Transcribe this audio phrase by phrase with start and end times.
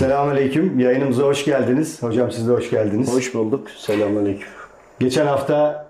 [0.00, 0.78] Selamünaleyküm.
[0.78, 2.02] Yayınımıza hoş geldiniz.
[2.02, 3.14] Hocam siz de hoş geldiniz.
[3.16, 3.70] Hoş bulduk.
[3.70, 4.48] Selamünaleyküm.
[5.00, 5.86] Geçen hafta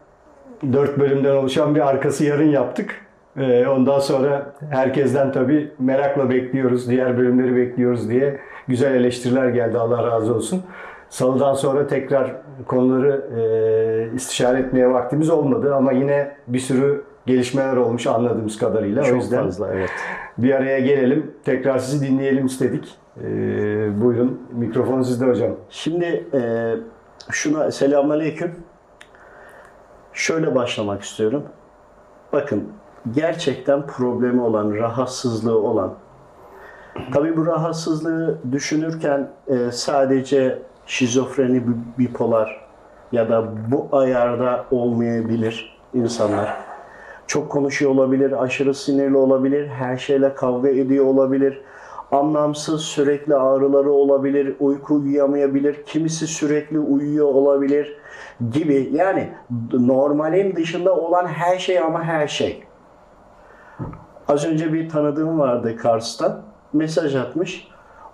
[0.72, 2.94] 4 bölümden oluşan bir arkası yarın yaptık.
[3.36, 8.38] Ee, ondan sonra herkesten tabii merakla bekliyoruz, diğer bölümleri bekliyoruz diye
[8.68, 9.78] güzel eleştiriler geldi.
[9.78, 10.62] Allah razı olsun.
[11.10, 12.32] Salıdan sonra tekrar
[12.66, 19.02] konuları e, istişare etmeye vaktimiz olmadı ama yine bir sürü gelişmeler olmuş anladığımız kadarıyla.
[19.02, 19.90] o Çok yüzden fazla evet.
[20.38, 22.99] bir araya gelelim, tekrar sizi dinleyelim istedik.
[23.24, 25.50] Ee, buyurun, mikrofon sizde hocam.
[25.70, 26.74] Şimdi e,
[27.30, 28.54] şuna selamünaleyküm.
[30.12, 31.42] Şöyle başlamak istiyorum.
[32.32, 32.68] Bakın
[33.14, 35.94] gerçekten problemi olan, rahatsızlığı olan.
[37.12, 42.66] Tabii bu rahatsızlığı düşünürken e, sadece şizofreni, bi- bipolar
[43.12, 46.56] ya da bu ayarda olmayabilir insanlar.
[47.26, 51.60] Çok konuşuyor olabilir, aşırı sinirli olabilir, her şeyle kavga ediyor olabilir.
[52.12, 57.96] Anlamsız sürekli ağrıları olabilir, uyku uyuyamayabilir, kimisi sürekli uyuyor olabilir
[58.52, 58.90] gibi.
[58.92, 59.32] Yani
[59.72, 62.62] normalin dışında olan her şey ama her şey.
[64.28, 66.42] Az önce bir tanıdığım vardı Kars'ta.
[66.72, 67.68] Mesaj atmış.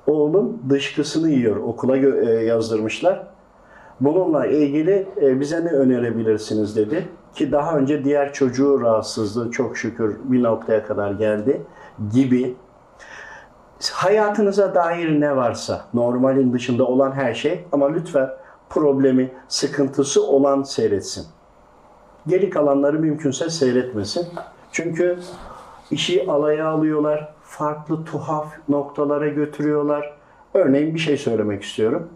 [0.07, 1.57] Oğlum dışkısını yiyor.
[1.57, 3.27] Okula e, yazdırmışlar.
[4.01, 7.09] Bununla ilgili e, bize ne önerebilirsiniz dedi.
[7.35, 11.63] Ki daha önce diğer çocuğu rahatsızlığı çok şükür bir noktaya kadar geldi
[12.13, 12.57] gibi.
[13.93, 18.31] Hayatınıza dair ne varsa normalin dışında olan her şey ama lütfen
[18.71, 21.27] problemi, sıkıntısı olan seyretsin.
[22.27, 24.27] Geri kalanları mümkünse seyretmesin.
[24.73, 25.19] Çünkü
[25.91, 30.17] işi alaya alıyorlar, farklı tuhaf noktalara götürüyorlar.
[30.55, 32.09] Örneğin bir şey söylemek istiyorum.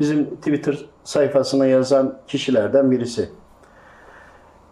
[0.00, 3.28] Bizim Twitter sayfasına yazan kişilerden birisi.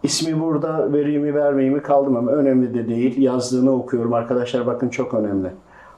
[0.03, 3.21] İsmi burada vereyim mi vermeyeyim mi kaldım ama önemli de değil.
[3.21, 5.51] Yazdığını okuyorum arkadaşlar bakın çok önemli.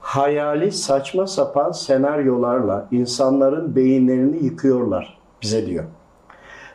[0.08, 5.84] Hayali saçma sapan senaryolarla insanların beyinlerini yıkıyorlar bize diyor.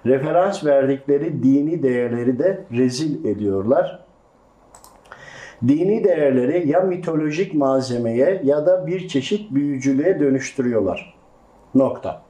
[0.06, 4.04] Referans verdikleri dini değerleri de rezil ediyorlar.
[5.68, 11.14] Dini değerleri ya mitolojik malzemeye ya da bir çeşit büyücülüğe dönüştürüyorlar.
[11.74, 12.22] Nokta.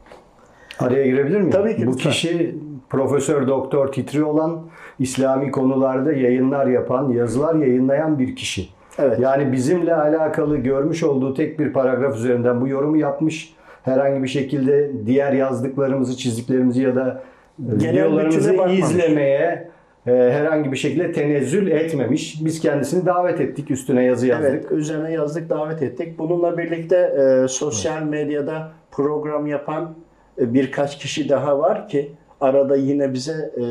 [0.79, 1.51] Araya girebilir miyim?
[1.51, 2.11] Tabii ki, Bu lütfen.
[2.11, 2.57] kişi
[2.91, 4.63] Profesör Doktor Titri olan
[4.99, 8.69] İslami konularda yayınlar yapan, yazılar yayınlayan bir kişi.
[8.99, 9.19] Evet.
[9.19, 13.55] Yani bizimle alakalı görmüş olduğu tek bir paragraf üzerinden bu yorumu yapmış.
[13.83, 17.23] Herhangi bir şekilde diğer yazdıklarımızı, çizdiklerimizi ya da
[17.59, 19.69] videolarımızı izlemeye
[20.07, 22.45] e, herhangi bir şekilde tenezzül etmemiş.
[22.45, 24.51] Biz kendisini davet ettik, üstüne yazı yazdık.
[24.51, 26.19] Evet, üzerine yazdık, davet ettik.
[26.19, 29.95] Bununla birlikte e, sosyal medyada program yapan
[30.39, 33.65] e, birkaç kişi daha var ki arada yine bize e,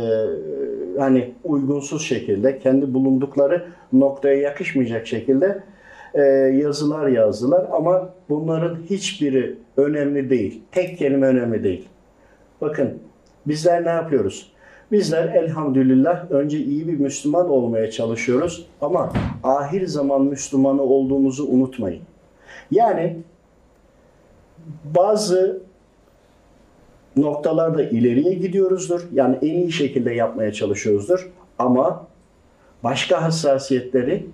[0.98, 5.64] hani uygunsuz şekilde kendi bulundukları noktaya yakışmayacak şekilde
[6.14, 6.22] e,
[6.62, 10.62] yazılar yazdılar ama bunların hiçbiri önemli değil.
[10.72, 11.88] Tek kelime önemli değil.
[12.62, 13.00] Bakın
[13.48, 14.52] bizler ne yapıyoruz?
[14.92, 19.14] Bizler elhamdülillah önce iyi bir Müslüman olmaya çalışıyoruz ama
[19.44, 22.02] ahir zaman Müslümanı olduğumuzu unutmayın.
[22.72, 23.18] Yani
[24.96, 25.62] bazı
[27.16, 29.08] noktalarda ileriye gidiyoruzdur.
[29.14, 31.32] Yani en iyi şekilde yapmaya çalışıyoruzdur.
[31.60, 32.08] Ama
[32.84, 34.28] başka hassasiyetleri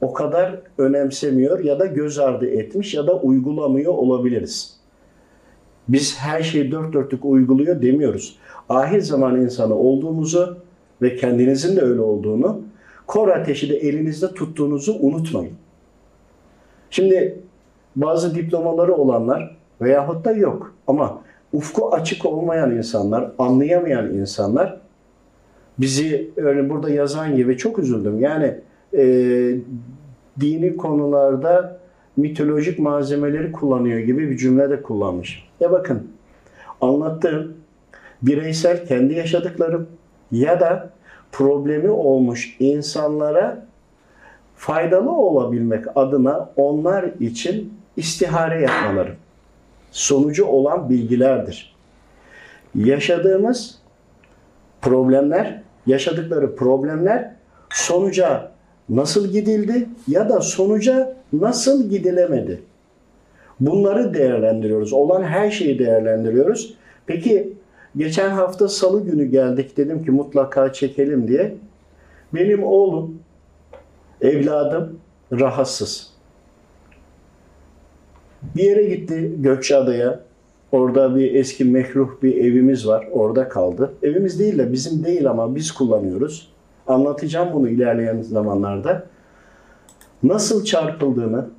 [0.00, 4.76] o kadar önemsemiyor ya da göz ardı etmiş ya da uygulamıyor olabiliriz.
[5.88, 8.38] Biz her şeyi dört dörtlük uyguluyor demiyoruz.
[8.68, 10.58] Ahir zaman insanı olduğumuzu
[11.02, 12.60] ve kendinizin de öyle olduğunu,
[13.06, 15.54] kor ateşi de elinizde tuttuğunuzu unutmayın.
[16.90, 17.38] Şimdi
[17.96, 21.19] bazı diplomaları olanlar veyahut da yok ama
[21.52, 24.80] ufku açık olmayan insanlar, anlayamayan insanlar
[25.78, 28.20] bizi öyle burada yazan gibi çok üzüldüm.
[28.20, 28.54] Yani
[28.96, 29.04] e,
[30.40, 31.80] dini konularda
[32.16, 35.48] mitolojik malzemeleri kullanıyor gibi bir cümle de kullanmış.
[35.60, 36.08] Ya bakın
[36.80, 37.54] anlattığım
[38.22, 39.88] bireysel kendi yaşadıklarım
[40.32, 40.90] ya da
[41.32, 43.66] problemi olmuş insanlara
[44.56, 49.14] faydalı olabilmek adına onlar için istihare yapmaları
[49.90, 51.76] sonucu olan bilgilerdir.
[52.74, 53.78] Yaşadığımız
[54.82, 57.34] problemler, yaşadıkları problemler
[57.70, 58.50] sonuca
[58.88, 62.62] nasıl gidildi ya da sonuca nasıl gidilemedi?
[63.60, 64.92] Bunları değerlendiriyoruz.
[64.92, 66.74] Olan her şeyi değerlendiriyoruz.
[67.06, 67.52] Peki
[67.96, 71.54] geçen hafta salı günü geldik dedim ki mutlaka çekelim diye.
[72.34, 73.18] Benim oğlum,
[74.20, 74.98] evladım
[75.32, 76.09] rahatsız.
[78.56, 80.20] Bir yere gitti Gökçeada'ya.
[80.72, 83.08] Orada bir eski mekruh bir evimiz var.
[83.12, 83.94] Orada kaldı.
[84.02, 86.52] Evimiz değil de bizim değil ama biz kullanıyoruz.
[86.86, 89.06] Anlatacağım bunu ilerleyen zamanlarda.
[90.22, 91.50] Nasıl çarpıldığını,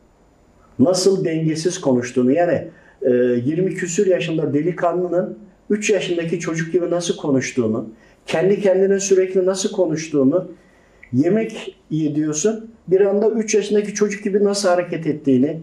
[0.80, 2.68] nasıl dengesiz konuştuğunu yani
[3.02, 5.38] e, 20 küsür yaşında delikanlının
[5.70, 7.90] 3 yaşındaki çocuk gibi nasıl konuştuğunu,
[8.26, 10.52] kendi kendine sürekli nasıl konuştuğunu,
[11.14, 15.60] yemek yediyorsun, bir anda 3 yaşındaki çocuk gibi nasıl hareket ettiğini,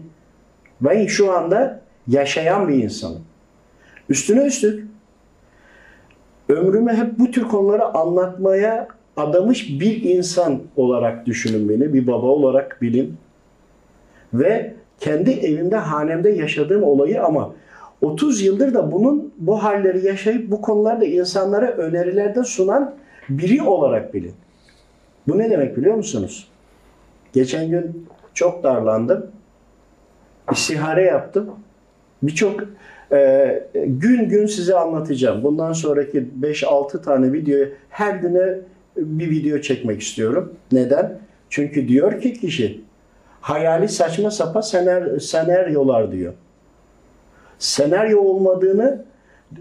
[0.81, 3.21] ben şu anda yaşayan bir insanım.
[4.09, 4.87] Üstüne üstlük
[6.49, 8.87] ömrümü hep bu tür konuları anlatmaya
[9.17, 13.17] adamış bir insan olarak düşünün beni, bir baba olarak bilin.
[14.33, 17.53] Ve kendi evimde, hanemde yaşadığım olayı ama
[18.01, 22.95] 30 yıldır da bunun bu halleri yaşayıp bu konularda insanlara önerilerde sunan
[23.29, 24.33] biri olarak bilin.
[25.27, 26.47] Bu ne demek biliyor musunuz?
[27.33, 29.31] Geçen gün çok darlandım.
[30.51, 31.49] İstihare yaptım.
[32.23, 32.63] Birçok
[33.11, 35.43] e, gün gün size anlatacağım.
[35.43, 38.57] Bundan sonraki 5-6 tane videoyu her güne
[38.97, 40.53] bir video çekmek istiyorum.
[40.71, 41.19] Neden?
[41.49, 42.81] Çünkü diyor ki kişi
[43.41, 46.33] hayali saçma sapa sener, senaryolar diyor.
[47.59, 49.05] Senaryo olmadığını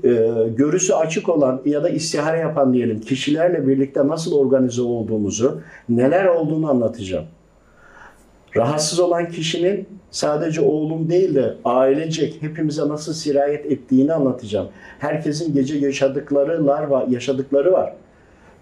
[0.05, 0.09] e,
[0.57, 6.71] görüsü açık olan ya da istihare yapan diyelim kişilerle birlikte nasıl organize olduğumuzu, neler olduğunu
[6.71, 7.27] anlatacağım.
[8.57, 14.69] Rahatsız olan kişinin sadece oğlum değil de ailecek hepimize nasıl sirayet ettiğini anlatacağım.
[14.99, 17.93] Herkesin gece yaşadıkları var, yaşadıkları var.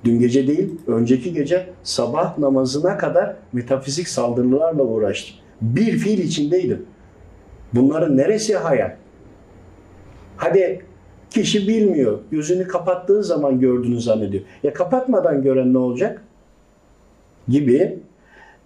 [0.04, 5.36] Dün gece değil, önceki gece sabah namazına kadar metafizik saldırılarla uğraştım.
[5.60, 6.86] Bir fiil içindeydim.
[7.72, 8.96] Bunların neresi hayal?
[10.36, 10.82] Hadi
[11.30, 12.18] kişi bilmiyor.
[12.30, 14.42] Gözünü kapattığı zaman gördüğünü zannediyor.
[14.62, 16.22] Ya kapatmadan gören ne olacak?
[17.48, 17.98] Gibi.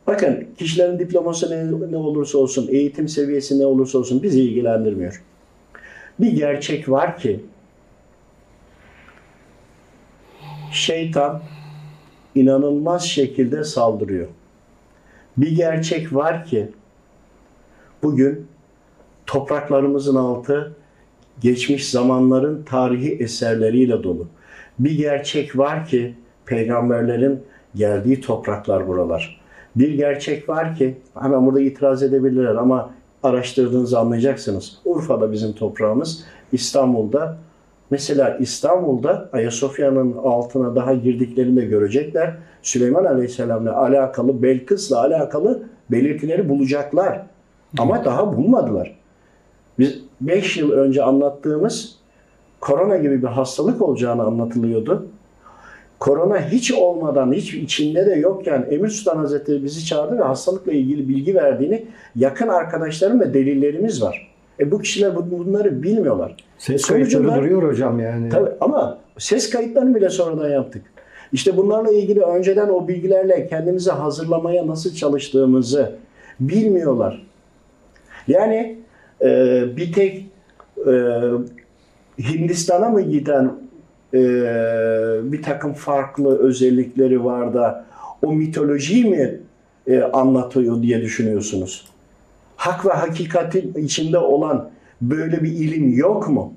[0.06, 5.22] Bakın kişilerin diploması ne, ne olursa olsun, eğitim seviyesi ne olursa olsun bizi ilgilendirmiyor.
[6.20, 7.40] Bir gerçek var ki
[10.72, 11.42] şeytan
[12.34, 14.28] inanılmaz şekilde saldırıyor.
[15.36, 16.70] Bir gerçek var ki
[18.02, 18.46] bugün
[19.26, 20.76] topraklarımızın altı
[21.40, 24.28] geçmiş zamanların tarihi eserleriyle dolu.
[24.78, 26.14] Bir gerçek var ki
[26.46, 27.42] peygamberlerin
[27.74, 29.39] geldiği topraklar buralar.
[29.76, 32.90] Bir gerçek var ki hemen burada itiraz edebilirler ama
[33.22, 34.78] araştırdığınızı anlayacaksınız.
[34.84, 37.38] Urfa'da bizim toprağımız, İstanbul'da
[37.90, 42.36] Mesela İstanbul'da Ayasofya'nın altına daha girdiklerinde görecekler.
[42.62, 47.22] Süleyman Aleyhisselam'la alakalı, Belkıs'la alakalı belirtileri bulacaklar.
[47.78, 48.96] Ama daha bulmadılar.
[49.78, 51.96] Biz 5 yıl önce anlattığımız
[52.60, 55.06] korona gibi bir hastalık olacağını anlatılıyordu.
[56.00, 61.08] Korona hiç olmadan, hiç içinde de yokken Emir Sultan Hazretleri bizi çağırdı ve hastalıkla ilgili
[61.08, 61.86] bilgi verdiğini
[62.16, 64.32] yakın arkadaşlarım ve delillerimiz var.
[64.60, 66.36] E bu kişiler bunları bilmiyorlar.
[66.58, 68.28] Ses kayıtları duruyor hocam yani.
[68.28, 70.82] Tabii ama ses kayıtlarını bile sonradan yaptık.
[71.32, 75.92] İşte bunlarla ilgili önceden o bilgilerle kendimizi hazırlamaya nasıl çalıştığımızı
[76.40, 77.26] bilmiyorlar.
[78.28, 78.78] Yani
[79.22, 80.26] e, bir tek
[80.86, 80.92] e,
[82.18, 83.52] Hindistan'a mı giden
[84.14, 84.20] e,
[85.22, 87.84] bir takım farklı özellikleri var da
[88.22, 89.40] o mitolojiyi mi
[89.86, 91.84] e, anlatıyor diye düşünüyorsunuz?
[92.56, 94.70] Hak ve hakikatin içinde olan
[95.00, 96.52] böyle bir ilim yok mu?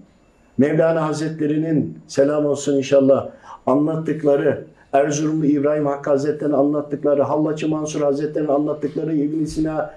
[0.58, 3.30] Mevlana Hazretleri'nin selam olsun inşallah
[3.66, 9.94] anlattıkları, Erzurumlu İbrahim Hakkı Hazretleri'nin anlattıkları, Hallaçı Mansur Hazretleri'nin anlattıkları, ibn Sina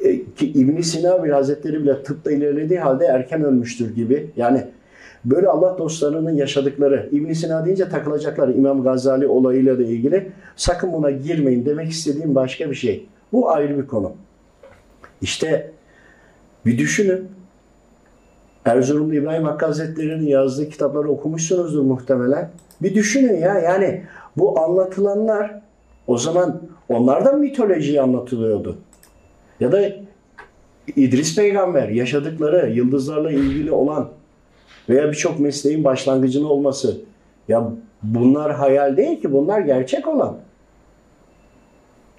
[0.00, 4.30] e, ki ibn Sina bir Hazretleri bile tıpta ilerlediği halde erken ölmüştür gibi.
[4.36, 4.64] Yani
[5.24, 10.32] böyle Allah dostlarının yaşadıkları, ibn Sina deyince takılacaklar İmam Gazali olayıyla da ilgili.
[10.56, 13.06] Sakın buna girmeyin demek istediğim başka bir şey.
[13.32, 14.12] Bu ayrı bir konu.
[15.20, 15.70] İşte
[16.66, 17.28] bir düşünün.
[18.64, 22.50] Erzurumlu İbrahim Hakkı Hazretleri'nin yazdığı kitapları okumuşsunuzdur muhtemelen.
[22.82, 24.02] Bir düşünün ya yani
[24.36, 25.60] bu anlatılanlar
[26.06, 28.78] o zaman onlardan mitolojiyi anlatılıyordu.
[29.60, 29.80] Ya da
[30.96, 34.08] İdris peygamber yaşadıkları yıldızlarla ilgili olan
[34.88, 36.96] veya birçok mesleğin başlangıcını olması.
[37.48, 37.72] Ya
[38.02, 40.36] bunlar hayal değil ki bunlar gerçek olan.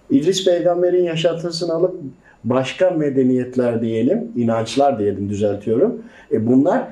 [0.10, 1.96] İdris peygamberin yaşantısını alıp
[2.44, 6.04] başka medeniyetler diyelim, inançlar diyelim düzeltiyorum.
[6.32, 6.88] E bunlar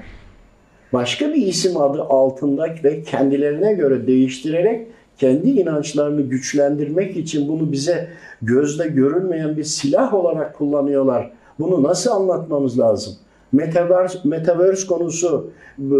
[0.93, 4.87] başka bir isim adı altında ve kendilerine göre değiştirerek
[5.17, 8.07] kendi inançlarını güçlendirmek için bunu bize
[8.41, 11.31] gözle görünmeyen bir silah olarak kullanıyorlar.
[11.59, 13.13] Bunu nasıl anlatmamız lazım?
[13.51, 15.51] Metaverse, metaverse konusu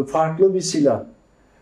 [0.07, 1.03] farklı bir silah.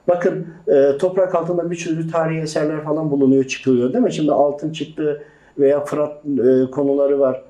[0.08, 4.14] Bakın e, toprak altında bir sürü tarihi eserler falan bulunuyor, çıkıyor değil mi?
[4.14, 5.24] Şimdi altın çıktı
[5.60, 7.44] veya Fırat e, konuları var.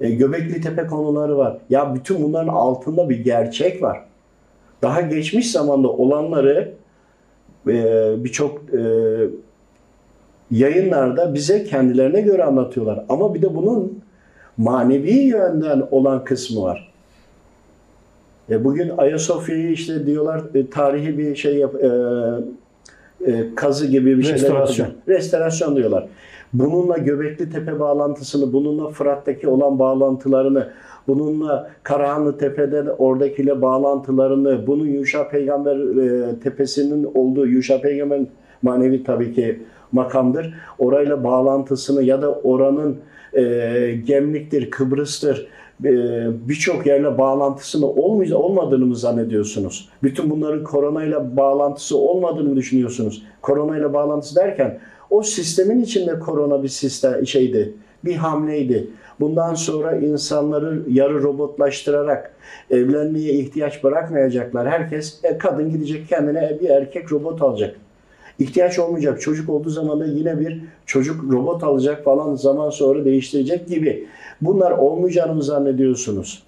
[0.00, 1.58] E, Göbekli Tepe konuları var.
[1.70, 4.04] Ya bütün bunların altında bir gerçek var.
[4.82, 6.72] Daha geçmiş zamanda olanları
[7.68, 8.80] e, birçok e,
[10.50, 13.04] yayınlarda bize kendilerine göre anlatıyorlar.
[13.08, 14.02] Ama bir de bunun
[14.56, 16.87] manevi yönden olan kısmı var.
[18.50, 21.88] E, bugün Ayasofya'yı işte diyorlar e, tarihi bir şey yap, e,
[23.30, 24.86] e, kazı gibi bir şeyler Restorasyon.
[24.86, 25.08] yapacak.
[25.08, 26.08] Restorasyon diyorlar.
[26.52, 30.68] Bununla Göbekli Tepe bağlantısını, bununla Fırat'taki olan bağlantılarını,
[31.08, 38.28] bununla Karahanlı Tepe'den oradakiyle bağlantılarını, bunun Yuşa Peygamber e, Tepesi'nin olduğu Yuşa Peygamber'in
[38.62, 39.62] manevi tabii ki
[39.92, 40.54] makamdır.
[40.78, 42.96] Orayla bağlantısını ya da oranın
[43.32, 43.42] e,
[44.06, 45.48] Gemlik'tir, Kıbrıs'tır,
[46.48, 49.88] birçok yerle bağlantısını olmay- olmadığını mı zannediyorsunuz?
[50.02, 53.22] Bütün bunların koronayla bağlantısı olmadığını mı düşünüyorsunuz?
[53.42, 54.78] Koronayla bağlantısı derken
[55.10, 58.86] o sistemin içinde korona bir sistem şeydi, bir hamleydi.
[59.20, 62.34] Bundan sonra insanları yarı robotlaştırarak
[62.70, 64.68] evlenmeye ihtiyaç bırakmayacaklar.
[64.68, 67.76] Herkes e, kadın gidecek kendine bir erkek robot alacak.
[68.38, 69.20] İhtiyaç olmayacak.
[69.20, 74.06] Çocuk olduğu zaman da yine bir çocuk robot alacak falan zaman sonra değiştirecek gibi.
[74.40, 76.42] Bunlar olmayacağını mı zannediyorsunuz?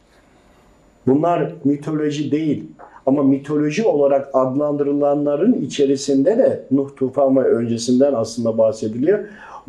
[1.07, 2.65] Bunlar mitoloji değil.
[3.07, 9.19] Ama mitoloji olarak adlandırılanların içerisinde de Nuh tufan ve öncesinden aslında bahsediliyor.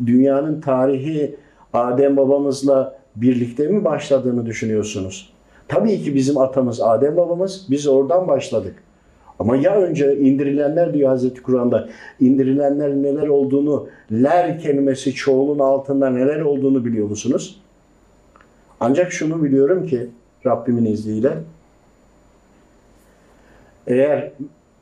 [0.06, 1.36] Dünyanın tarihi
[1.72, 5.32] Adem babamızla birlikte mi başladığını düşünüyorsunuz?
[5.68, 7.66] Tabii ki bizim atamız Adem babamız.
[7.70, 8.74] Biz oradan başladık.
[9.38, 11.88] Ama ya önce indirilenler diyor Hazreti Kur'an'da
[12.20, 17.60] indirilenler neler olduğunu, ler kelimesi çoğulun altında neler olduğunu biliyor musunuz?
[18.80, 20.08] Ancak şunu biliyorum ki
[20.46, 21.32] Rabbimin izniyle
[23.86, 24.30] eğer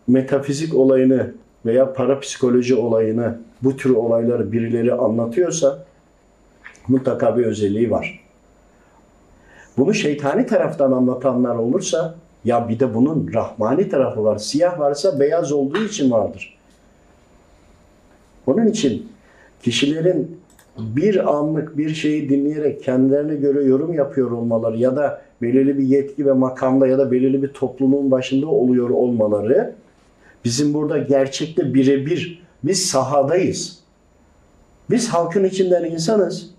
[0.09, 1.33] metafizik olayını
[1.67, 5.85] veya parapsikoloji olayını bu tür olayları birileri anlatıyorsa
[6.89, 8.21] mutlaka bir özelliği var.
[9.79, 14.39] Bunu şeytani taraftan anlatanlar olursa ya bir de bunun rahmani tarafı var.
[14.39, 16.59] Siyah varsa beyaz olduğu için vardır.
[18.47, 19.09] Onun için
[19.63, 20.41] kişilerin
[20.79, 26.27] bir anlık bir şeyi dinleyerek kendilerine göre yorum yapıyor olmaları ya da belirli bir yetki
[26.27, 29.75] ve makamda ya da belirli bir topluluğun başında oluyor olmaları
[30.45, 33.81] bizim burada gerçekte birebir biz sahadayız.
[34.91, 36.51] Biz halkın içinden insanız.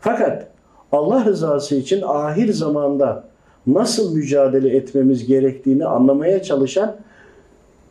[0.00, 0.48] Fakat
[0.92, 3.25] Allah rızası için ahir zamanda
[3.66, 6.96] nasıl mücadele etmemiz gerektiğini anlamaya çalışan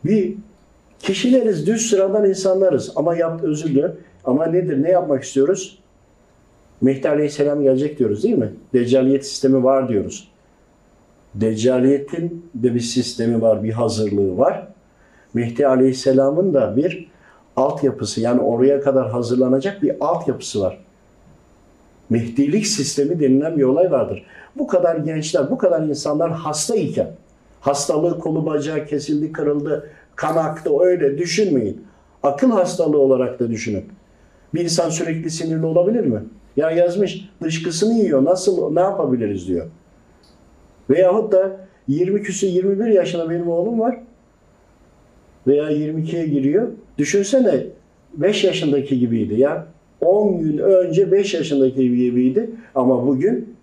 [0.05, 0.35] bir
[0.99, 2.93] kişileriz, düz sıradan insanlarız.
[2.95, 3.95] Ama yap, özür dilerim.
[4.23, 5.79] Ama nedir, ne yapmak istiyoruz?
[6.81, 8.53] Mehdi Aleyhisselam gelecek diyoruz değil mi?
[8.73, 10.27] Deccaliyet sistemi var diyoruz.
[11.35, 14.67] Deccaliyetin de bir sistemi var, bir hazırlığı var.
[15.33, 17.11] Mehdi Aleyhisselam'ın da bir
[17.55, 20.85] altyapısı yani oraya kadar hazırlanacak bir altyapısı var.
[22.09, 24.25] Mehdilik sistemi denilen bir olay vardır.
[24.57, 27.11] Bu kadar gençler, bu kadar insanlar hasta iken,
[27.59, 31.85] hastalığı kolu bacağı kesildi, kırıldı, kan aktı öyle düşünmeyin.
[32.23, 33.85] Akıl hastalığı olarak da düşünün.
[34.53, 36.23] Bir insan sürekli sinirli olabilir mi?
[36.57, 39.65] Ya yazmış dışkısını yiyor, nasıl, ne yapabiliriz diyor.
[40.89, 41.57] Veyahut da
[41.87, 43.99] 20 küsü 21 yaşında benim oğlum var.
[45.47, 46.67] Veya 22'ye giriyor.
[46.97, 47.63] Düşünsene
[48.13, 49.67] 5 yaşındaki gibiydi ya.
[50.01, 52.49] 10 gün önce 5 yaşındaki gibiydi.
[52.75, 53.55] Ama bugün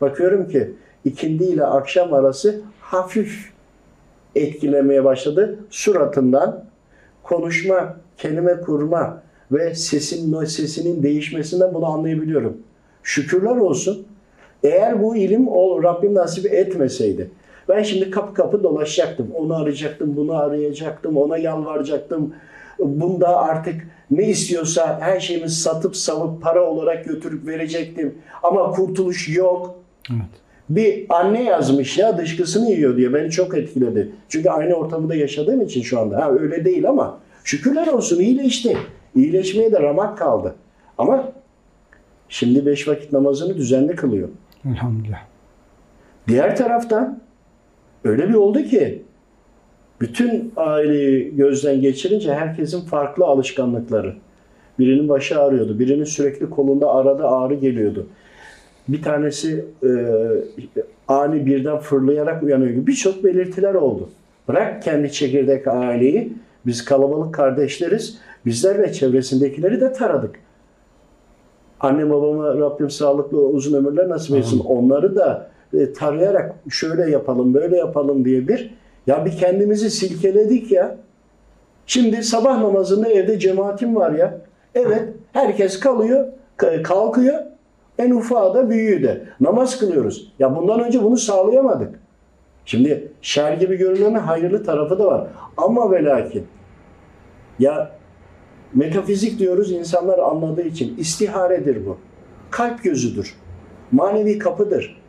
[0.00, 0.70] bakıyorum ki
[1.04, 3.52] ikindi ile akşam arası hafif
[4.34, 5.58] etkilemeye başladı.
[5.70, 6.64] Suratından
[7.22, 12.56] konuşma, kelime kurma ve sesin sesinin değişmesinden bunu anlayabiliyorum.
[13.02, 14.06] Şükürler olsun.
[14.62, 17.30] Eğer bu ilim o Rabbim nasip etmeseydi
[17.68, 19.30] ben şimdi kapı kapı dolaşacaktım.
[19.34, 22.34] Onu arayacaktım, bunu arayacaktım, ona yalvaracaktım.
[22.78, 28.14] Bunda artık ne istiyorsa her şeyimi satıp savup para olarak götürüp verecektim.
[28.42, 29.74] Ama kurtuluş yok.
[30.10, 30.46] Evet.
[30.68, 34.12] Bir anne yazmış ya dışkısını yiyor diye beni çok etkiledi.
[34.28, 36.24] Çünkü aynı ortamda yaşadığım için şu anda.
[36.24, 38.76] Ha, öyle değil ama şükürler olsun iyileşti.
[39.14, 40.54] İyileşmeye de ramak kaldı.
[40.98, 41.32] Ama
[42.28, 44.28] şimdi beş vakit namazını düzenli kılıyor.
[44.64, 45.22] Elhamdülillah.
[46.28, 47.20] Diğer taraftan
[48.04, 49.02] öyle bir oldu ki
[50.00, 54.14] bütün aileyi gözden geçirince herkesin farklı alışkanlıkları.
[54.78, 58.06] Birinin başı ağrıyordu, birinin sürekli kolunda arada ağrı geliyordu.
[58.88, 59.90] Bir tanesi e,
[61.08, 64.08] ani birden fırlayarak uyanıyor gibi birçok belirtiler oldu.
[64.48, 66.32] Bırak kendi çekirdek aileyi,
[66.66, 70.36] biz kalabalık kardeşleriz, bizler ve çevresindekileri de taradık.
[71.80, 74.58] Anne babama Rabbim sağlıklı uzun ömürler nasip etsin.
[74.58, 78.74] Onları da e, tarayarak şöyle yapalım, böyle yapalım diye bir
[79.06, 80.96] ya bir kendimizi silkeledik ya.
[81.86, 84.38] Şimdi sabah namazında evde cemaatim var ya.
[84.74, 86.26] Evet, herkes kalıyor,
[86.84, 87.38] kalkıyor.
[87.98, 89.24] En ufağı da büyüğü de.
[89.40, 90.32] Namaz kılıyoruz.
[90.38, 91.94] Ya bundan önce bunu sağlayamadık.
[92.64, 95.26] Şimdi şer gibi görünenin hayırlı tarafı da var.
[95.56, 96.46] Ama ve lakin
[97.58, 97.90] ya
[98.74, 101.98] metafizik diyoruz insanlar anladığı için istiharedir bu.
[102.50, 103.34] Kalp gözüdür.
[103.92, 105.02] Manevi kapıdır.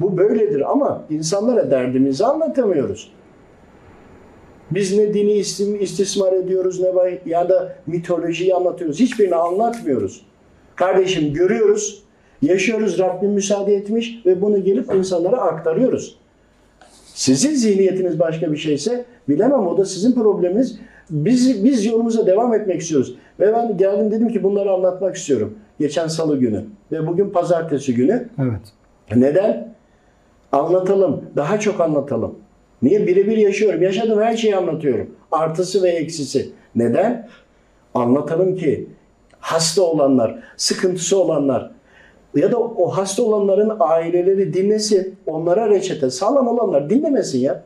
[0.00, 3.12] Bu böyledir ama insanlara derdimizi anlatamıyoruz.
[4.70, 5.32] Biz ne dini
[5.80, 9.00] istismar ediyoruz ne ya da mitolojiyi anlatıyoruz.
[9.00, 10.22] Hiçbirini anlatmıyoruz.
[10.76, 12.02] Kardeşim görüyoruz,
[12.42, 12.98] yaşıyoruz.
[12.98, 16.18] Rabbim müsaade etmiş ve bunu gelip insanlara aktarıyoruz.
[17.14, 20.78] Sizin zihniyetiniz başka bir şeyse bilemem o da sizin probleminiz.
[21.10, 23.14] Biz, biz yolumuza devam etmek istiyoruz.
[23.40, 25.58] Ve ben geldim dedim ki bunları anlatmak istiyorum.
[25.78, 28.28] Geçen salı günü ve bugün pazartesi günü.
[28.38, 28.60] Evet.
[29.16, 29.74] Neden?
[30.52, 31.24] Anlatalım.
[31.36, 32.34] Daha çok anlatalım.
[32.82, 33.06] Niye?
[33.06, 33.82] Birebir yaşıyorum.
[33.82, 35.10] Yaşadığım her şeyi anlatıyorum.
[35.32, 36.50] Artısı ve eksisi.
[36.74, 37.28] Neden?
[37.94, 38.86] Anlatalım ki
[39.40, 41.70] hasta olanlar, sıkıntısı olanlar
[42.34, 45.16] ya da o hasta olanların aileleri dinlesin.
[45.26, 46.10] Onlara reçete.
[46.10, 47.62] Sağlam olanlar dinlemesin ya.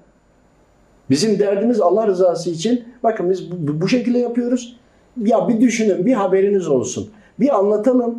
[1.10, 2.84] Bizim derdimiz Allah rızası için.
[3.02, 4.76] Bakın biz bu, bu şekilde yapıyoruz.
[5.22, 7.10] Ya bir düşünün, bir haberiniz olsun.
[7.40, 8.18] Bir anlatalım.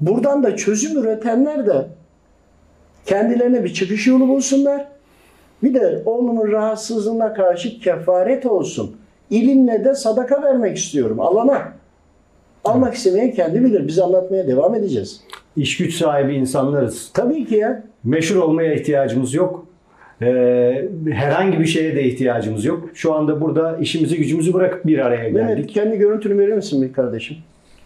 [0.00, 1.88] Buradan da çözüm üretenler de
[3.06, 4.88] kendilerine bir çıkış yolu bulsunlar.
[5.62, 8.96] Bir de oğlumun rahatsızlığına karşı kefaret olsun.
[9.30, 11.72] İlimle de sadaka vermek istiyorum alana.
[12.64, 13.86] Almak istemeyen kendi bilir.
[13.88, 15.20] Biz anlatmaya devam edeceğiz.
[15.56, 17.10] İş güç sahibi insanlarız.
[17.14, 17.82] Tabii ki ya.
[18.04, 19.66] Meşhur olmaya ihtiyacımız yok.
[20.22, 22.88] Ee, herhangi bir şeye de ihtiyacımız yok.
[22.94, 25.68] Şu anda burada işimizi gücümüzü bırakıp bir araya geldik.
[25.68, 27.36] kendi görüntünü verir misin bir kardeşim?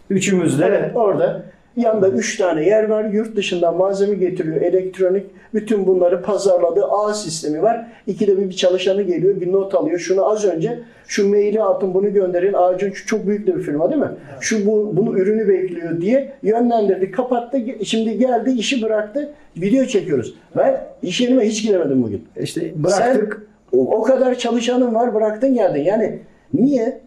[0.09, 1.43] Üçümüz de Evet orada
[1.77, 3.05] yanında üç tane yer var.
[3.05, 4.61] Yurt dışından malzeme getiriyor.
[4.61, 5.25] Elektronik.
[5.53, 7.87] Bütün bunları pazarladığı ağ sistemi var.
[8.07, 9.41] İkide bir bir çalışanı geliyor.
[9.41, 9.99] Bir not alıyor.
[9.99, 12.53] Şunu az önce şu maili atın bunu gönderin.
[12.53, 14.11] Ağacın şu çok büyük de bir firma değil mi?
[14.39, 17.11] Şu bu, bunu ürünü bekliyor diye yönlendirdi.
[17.11, 17.57] Kapattı.
[17.83, 19.29] Şimdi geldi işi bıraktı.
[19.57, 20.35] Video çekiyoruz.
[20.57, 22.25] Ben iş yerime hiç giremedim bugün.
[22.41, 23.47] işte bıraktık.
[23.71, 25.83] Sen o, o kadar çalışanın var bıraktın geldin.
[25.83, 26.19] Yani
[26.53, 27.04] niye?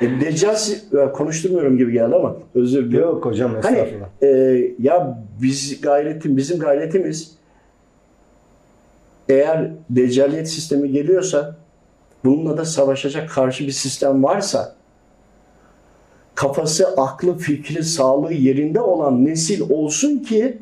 [0.00, 0.06] E,
[0.92, 3.14] ya konuşturmuyorum gibi geldi ama özür diliyorum.
[3.14, 3.88] Yok hocam Hani
[4.22, 4.28] e,
[4.78, 7.34] ya biz gayretim bizim gayretimiz
[9.28, 11.56] eğer deccaliyet sistemi geliyorsa
[12.24, 14.74] bununla da savaşacak karşı bir sistem varsa
[16.34, 20.58] kafası, aklı, fikri, sağlığı yerinde olan nesil olsun ki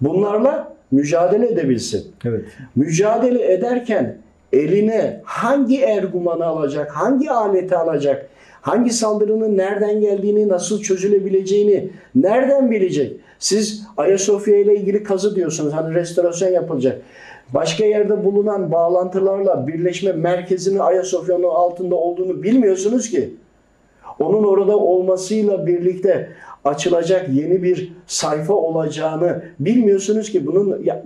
[0.00, 2.44] bunlarla mücadele edebilsin Evet.
[2.76, 4.18] mücadele ederken
[4.52, 8.28] eline hangi ergumanı alacak, hangi aleti alacak,
[8.60, 13.20] hangi saldırının nereden geldiğini, nasıl çözülebileceğini nereden bilecek?
[13.38, 15.72] Siz Ayasofya ile ilgili kazı diyorsunuz.
[15.72, 17.02] Hani restorasyon yapılacak.
[17.54, 23.34] Başka yerde bulunan bağlantılarla birleşme merkezinin Ayasofya'nın altında olduğunu bilmiyorsunuz ki.
[24.18, 26.28] Onun orada olmasıyla birlikte
[26.64, 31.02] açılacak yeni bir sayfa olacağını bilmiyorsunuz ki bunun ya,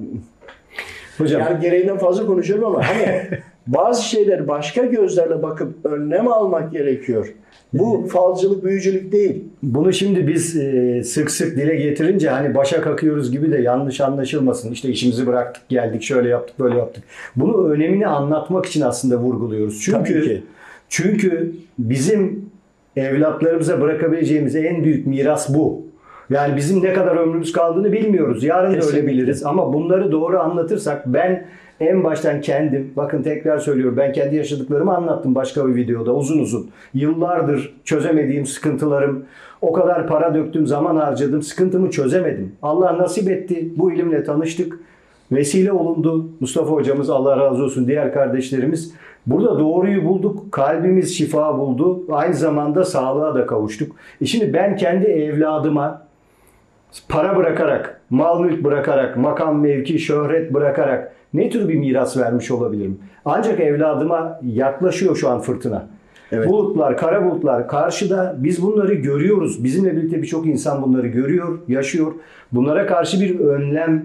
[1.19, 3.29] Hocam yani gereğinden fazla konuşuyorum ama hani
[3.67, 7.35] bazı şeyler başka gözlerle bakıp önlem almak gerekiyor.
[7.73, 9.45] Bu falcılık, büyücülük değil.
[9.63, 14.73] bunu şimdi biz e, sık sık dile getirince hani başa kakıyoruz gibi de yanlış anlaşılmasın.
[14.73, 17.05] İşte işimizi bıraktık geldik şöyle yaptık böyle yaptık.
[17.37, 19.81] Bunu önemini anlatmak için aslında vurguluyoruz.
[19.81, 20.43] Çünkü
[20.89, 22.51] çünkü bizim
[22.97, 25.92] evlatlarımıza bırakabileceğimiz en büyük miras bu.
[26.33, 28.45] Yani bizim ne kadar ömrümüz kaldığını bilmiyoruz.
[28.45, 28.99] Yarın da Kesinlikle.
[29.01, 31.45] öyle biliriz ama bunları doğru anlatırsak ben
[31.81, 36.71] en baştan kendim, bakın tekrar söylüyorum ben kendi yaşadıklarımı anlattım başka bir videoda uzun uzun.
[36.95, 39.25] Yıllardır çözemediğim sıkıntılarım,
[39.61, 42.53] o kadar para döktüm, zaman harcadım, sıkıntımı çözemedim.
[42.63, 44.79] Allah nasip etti, bu ilimle tanıştık.
[45.33, 46.29] Vesile olundu.
[46.41, 48.95] Mustafa hocamız Allah razı olsun, diğer kardeşlerimiz.
[49.27, 52.03] Burada doğruyu bulduk, kalbimiz şifa buldu.
[52.11, 53.97] Aynı zamanda sağlığa da kavuştuk.
[54.21, 56.03] E şimdi ben kendi evladıma
[57.09, 62.99] para bırakarak, mal mülk bırakarak, makam mevki, şöhret bırakarak ne tür bir miras vermiş olabilirim?
[63.25, 65.87] Ancak evladıma yaklaşıyor şu an fırtına.
[66.33, 66.49] Evet.
[66.49, 69.65] Bulutlar, kara bulutlar karşıda biz bunları görüyoruz.
[69.65, 72.13] Bizimle birlikte birçok insan bunları görüyor, yaşıyor.
[72.53, 74.05] Bunlara karşı bir önlem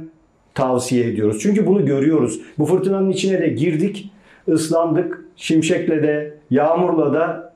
[0.54, 1.40] tavsiye ediyoruz.
[1.42, 2.42] Çünkü bunu görüyoruz.
[2.58, 4.12] Bu fırtınanın içine de girdik,
[4.48, 5.26] ıslandık.
[5.36, 7.47] Şimşekle de, yağmurla da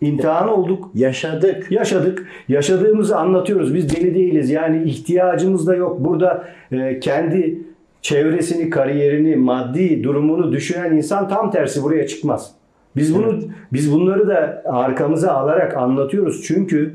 [0.00, 0.90] imtihan olduk.
[0.94, 1.72] Yaşadık.
[1.72, 2.26] Yaşadık.
[2.48, 3.74] Yaşadığımızı anlatıyoruz.
[3.74, 4.50] Biz deli değiliz.
[4.50, 6.04] Yani ihtiyacımız da yok.
[6.04, 7.62] Burada e, kendi
[8.02, 12.52] çevresini, kariyerini, maddi durumunu düşünen insan tam tersi buraya çıkmaz.
[12.96, 13.40] Biz bunu
[13.72, 16.42] biz bunları da arkamıza alarak anlatıyoruz.
[16.46, 16.94] Çünkü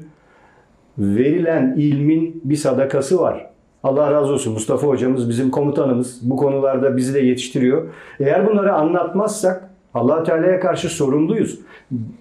[0.97, 3.49] verilen ilmin bir sadakası var.
[3.83, 4.53] Allah razı olsun.
[4.53, 6.19] Mustafa hocamız bizim komutanımız.
[6.29, 7.87] Bu konularda bizi de yetiştiriyor.
[8.19, 11.59] Eğer bunları anlatmazsak allah Teala'ya karşı sorumluyuz.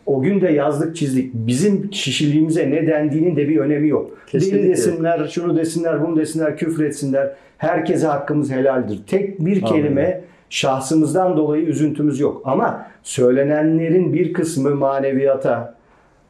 [0.07, 1.35] O gün de yazdık çizdik.
[1.35, 4.11] Bizim kişiliğimize ne dendiğinin de bir önemi yok.
[4.27, 7.33] Kesinlikle Deli desinler, şunu desinler, bunu desinler, küfretsinler.
[7.59, 9.01] Herkese hakkımız helaldir.
[9.07, 9.67] Tek bir Amin.
[9.67, 12.43] kelime şahsımızdan dolayı üzüntümüz yok.
[12.45, 15.75] Ama söylenenlerin bir kısmı maneviyata,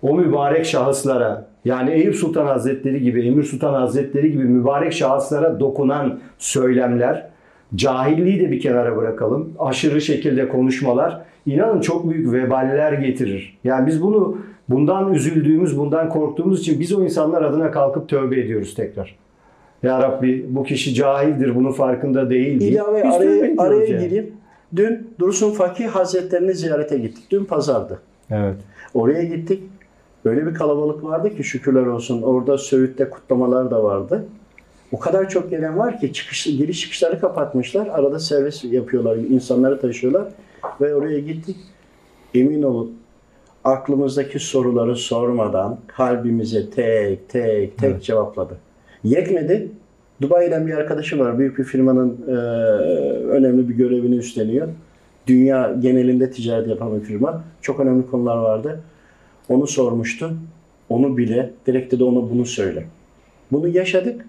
[0.03, 6.21] o mübarek şahıslara yani Eyüp Sultan Hazretleri gibi, Emir Sultan Hazretleri gibi mübarek şahıslara dokunan
[6.39, 7.33] söylemler
[7.75, 9.53] Cahilliği de bir kenara bırakalım.
[9.59, 13.59] Aşırı şekilde konuşmalar inanın çok büyük veballer getirir.
[13.65, 18.75] Yani biz bunu bundan üzüldüğümüz, bundan korktuğumuz için biz o insanlar adına kalkıp tövbe ediyoruz
[18.75, 19.17] tekrar.
[19.83, 22.61] Ya Rabbi bu kişi cahildir, bunun farkında değil.
[22.61, 24.05] İlave Biz araya, araya yani.
[24.05, 24.31] gireyim.
[24.77, 27.25] Dün Dursun Fakih Hazretlerini ziyarete gittik.
[27.31, 27.99] Dün pazardı.
[28.31, 28.57] Evet.
[28.95, 29.63] Oraya gittik.
[30.25, 32.23] Öyle bir kalabalık vardı ki şükürler olsun.
[32.23, 34.25] Orada Söğüt'te kutlamalar da vardı.
[34.93, 37.87] O kadar çok gelen var ki çıkış, giriş çıkışları kapatmışlar.
[37.87, 39.17] Arada servis yapıyorlar.
[39.17, 40.29] insanları taşıyorlar.
[40.81, 41.57] Ve oraya gittik.
[42.35, 42.95] Emin olun
[43.65, 48.03] aklımızdaki soruları sormadan kalbimize tek tek tek Evet.
[48.03, 48.57] cevapladı.
[49.05, 49.69] Yetmedi.
[50.23, 51.39] Dubai'den bir arkadaşım var.
[51.39, 52.33] Büyük bir firmanın e,
[53.27, 54.69] önemli bir görevini üstleniyor.
[55.27, 57.45] Dünya genelinde ticaret yapan bir firma.
[57.61, 58.81] Çok önemli konular vardı.
[59.49, 60.31] Onu sormuştu.
[60.89, 62.85] Onu bile direkt dedi ona bunu söyle.
[63.53, 64.27] Bunu yaşadık,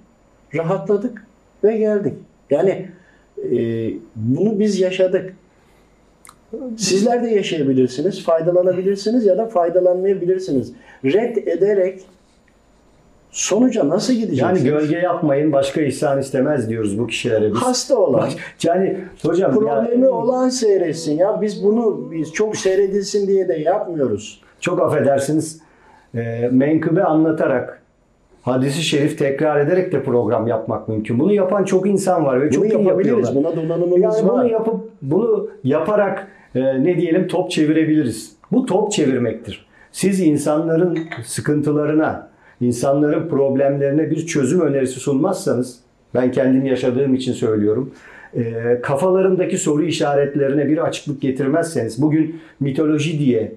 [0.56, 1.26] rahatladık
[1.64, 2.14] ve geldik.
[2.50, 2.86] Yani
[3.52, 3.58] e,
[4.16, 5.34] bunu biz yaşadık.
[6.78, 10.74] Sizler de yaşayabilirsiniz, faydalanabilirsiniz ya da faydalanmayabilirsiniz.
[11.06, 12.00] Red ederek
[13.32, 14.64] sonuca nasıl Yani gideceksiniz?
[14.64, 17.62] gölge yapmayın, başka ihsan istemez diyoruz bu kişilere biz.
[17.62, 18.30] Hasta olan,
[18.64, 21.18] yani hocam problemi ya- olan seyretsin.
[21.18, 24.42] Ya biz bunu biz çok seyredilsin diye de yapmıyoruz.
[24.60, 25.60] çok affedersiniz
[26.16, 27.83] e, menkıbe anlatarak
[28.44, 31.20] hadisi şerif tekrar ederek de program yapmak mümkün.
[31.20, 33.08] Bunu yapan çok insan var ve Bunu çok iyi yapabiliriz.
[33.18, 33.36] yapıyorlar.
[33.36, 34.46] Buna donanımımız Yani bunu var.
[34.46, 38.32] yapıp bunu yaparak e, ne diyelim top çevirebiliriz.
[38.52, 39.66] Bu top çevirmektir.
[39.92, 42.28] Siz insanların sıkıntılarına,
[42.62, 45.80] insanların problemlerine bir çözüm önerisi sunmazsanız,
[46.16, 47.92] ben kendim yaşadığım için söylüyorum,
[48.36, 53.56] e, kafalarındaki soru işaretlerine bir açıklık getirmezseniz, bugün mitoloji diye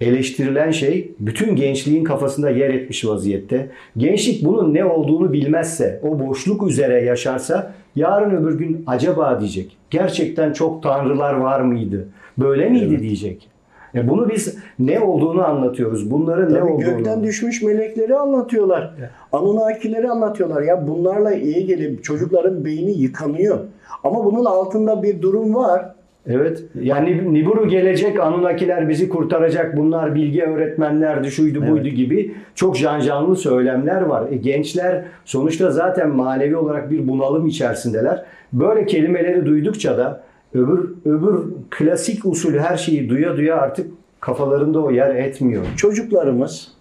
[0.00, 3.70] eleştirilen şey bütün gençliğin kafasında yer etmiş vaziyette.
[3.96, 9.76] Gençlik bunun ne olduğunu bilmezse, o boşluk üzere yaşarsa yarın öbür gün acaba diyecek.
[9.90, 12.08] Gerçekten çok tanrılar var mıydı?
[12.38, 13.48] Böyle miydi diyecek.
[13.94, 16.10] E bunu biz ne olduğunu anlatıyoruz.
[16.10, 16.84] Bunların ne Tabii olduğunu.
[16.84, 18.94] gökten düşmüş melekleri anlatıyorlar.
[19.32, 20.62] Anunnakileri anlatıyorlar.
[20.62, 23.58] Ya bunlarla ilgili çocukların beyni yıkanıyor.
[24.04, 25.94] Ama bunun altında bir durum var.
[26.28, 26.62] Evet.
[26.82, 34.02] Yani Niburu gelecek, Anunnakiler bizi kurtaracak, bunlar bilgi öğretmenlerdi, şuydu buydu gibi çok janjanlı söylemler
[34.02, 34.32] var.
[34.32, 38.24] E, gençler sonuçta zaten manevi olarak bir bunalım içerisindeler.
[38.52, 40.22] Böyle kelimeleri duydukça da
[40.54, 45.64] öbür öbür klasik usul her şeyi duya duya artık kafalarında o yer etmiyor.
[45.76, 46.72] Çocuklarımız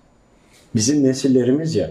[0.75, 1.89] bizim nesillerimiz ya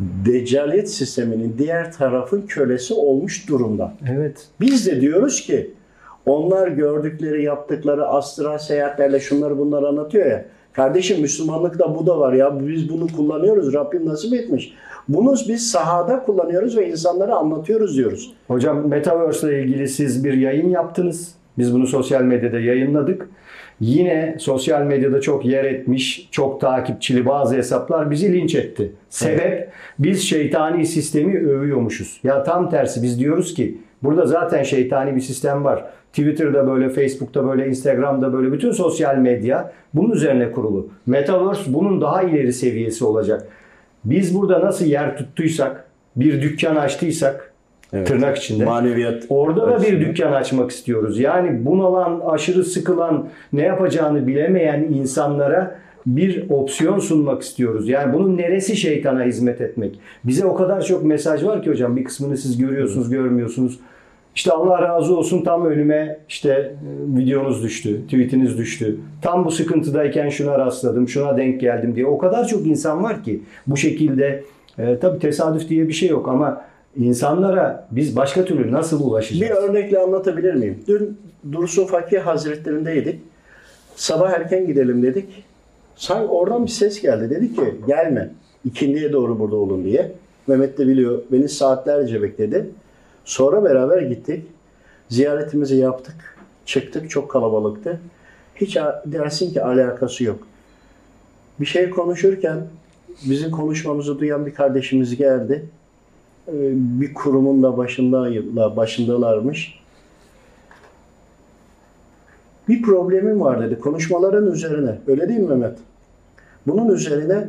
[0.00, 3.94] Deccaliyet sisteminin diğer tarafın kölesi olmuş durumda.
[4.10, 4.46] Evet.
[4.60, 5.70] Biz de diyoruz ki
[6.26, 10.44] onlar gördükleri, yaptıkları astral seyahatlerle şunları bunları anlatıyor ya.
[10.72, 12.68] Kardeşim Müslümanlıkta bu da var ya.
[12.68, 13.74] Biz bunu kullanıyoruz.
[13.74, 14.74] Rabbim nasip etmiş.
[15.08, 18.32] Bunu biz sahada kullanıyoruz ve insanlara anlatıyoruz diyoruz.
[18.48, 21.34] Hocam Metaverse ile ilgili siz bir yayın yaptınız.
[21.58, 23.28] Biz bunu sosyal medyada yayınladık.
[23.80, 28.92] Yine sosyal medyada çok yer etmiş, çok takipçili bazı hesaplar bizi linç etti.
[29.08, 32.20] Sebep biz şeytani sistemi övüyormuşuz.
[32.24, 35.84] Ya tam tersi biz diyoruz ki burada zaten şeytani bir sistem var.
[36.14, 40.88] Twitter'da böyle, Facebook'ta böyle, Instagram'da böyle bütün sosyal medya bunun üzerine kurulu.
[41.06, 43.48] Metaverse bunun daha ileri seviyesi olacak.
[44.04, 45.84] Biz burada nasıl yer tuttuysak,
[46.16, 47.50] bir dükkan açtıysak
[47.92, 48.06] Evet.
[48.06, 48.64] tırnak içinde.
[48.64, 49.22] Maneviyat.
[49.28, 51.20] Orada da bir dükkan açmak istiyoruz.
[51.20, 57.88] Yani bunalan, aşırı sıkılan, ne yapacağını bilemeyen insanlara bir opsiyon sunmak istiyoruz.
[57.88, 59.98] Yani bunun neresi şeytana hizmet etmek?
[60.24, 63.78] Bize o kadar çok mesaj var ki hocam bir kısmını siz görüyorsunuz, görmüyorsunuz.
[64.34, 68.96] İşte Allah razı olsun tam önüme işte e, videonuz düştü, tweetiniz düştü.
[69.22, 72.06] Tam bu sıkıntıdayken şuna rastladım, şuna denk geldim diye.
[72.06, 74.44] O kadar çok insan var ki bu şekilde
[74.78, 76.64] e, tabii tesadüf diye bir şey yok ama
[76.96, 79.64] insanlara biz başka türlü nasıl Bir ulaşacağız?
[79.64, 80.78] örnekle anlatabilir miyim?
[80.88, 81.18] Dün
[81.52, 83.20] Dursun Fakih Hazretlerindeydik.
[83.96, 85.44] Sabah erken gidelim dedik.
[85.96, 87.30] Sanki oradan bir ses geldi.
[87.30, 88.30] Dedi ki gelme.
[88.64, 90.12] İkindiye doğru burada olun diye.
[90.46, 91.22] Mehmet de biliyor.
[91.32, 92.66] Beni saatlerce bekledi.
[93.24, 94.46] Sonra beraber gittik.
[95.08, 96.36] Ziyaretimizi yaptık.
[96.66, 97.10] Çıktık.
[97.10, 98.00] Çok kalabalıktı.
[98.56, 100.38] Hiç dersin ki alakası yok.
[101.60, 102.66] Bir şey konuşurken
[103.24, 105.64] bizim konuşmamızı duyan bir kardeşimiz geldi.
[106.48, 109.78] Ee, bir kurumun da başında başındalarmış.
[112.68, 113.80] Bir problemim var dedi.
[113.80, 114.98] Konuşmaların üzerine.
[115.06, 115.78] Öyle değil mi Mehmet?
[116.66, 117.48] Bunun üzerine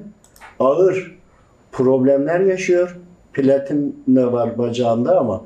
[0.59, 1.17] ağır
[1.71, 2.97] problemler yaşıyor.
[3.33, 5.41] Platin ne var bacağında ama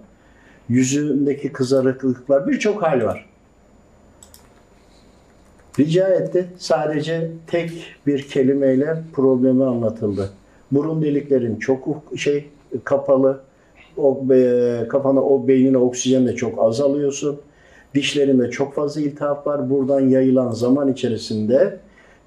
[0.69, 3.29] yüzündeki kızarıklıklar birçok hal var.
[5.79, 6.47] Rica etti.
[6.57, 7.71] Sadece tek
[8.07, 10.29] bir kelimeyle problemi anlatıldı.
[10.71, 12.49] Burun deliklerin çok şey
[12.83, 13.39] kapalı.
[13.97, 17.39] O e, kafana o beynine oksijenle çok azalıyorsun.
[17.95, 19.69] Dişlerinde çok fazla iltihap var.
[19.69, 21.77] Buradan yayılan zaman içerisinde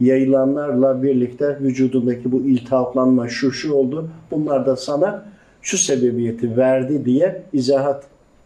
[0.01, 4.11] yayılanlarla birlikte vücudundaki bu iltihaplanma şu şu oldu.
[4.31, 5.25] Bunlar da sana
[5.63, 7.43] şu sebebiyeti verdi diye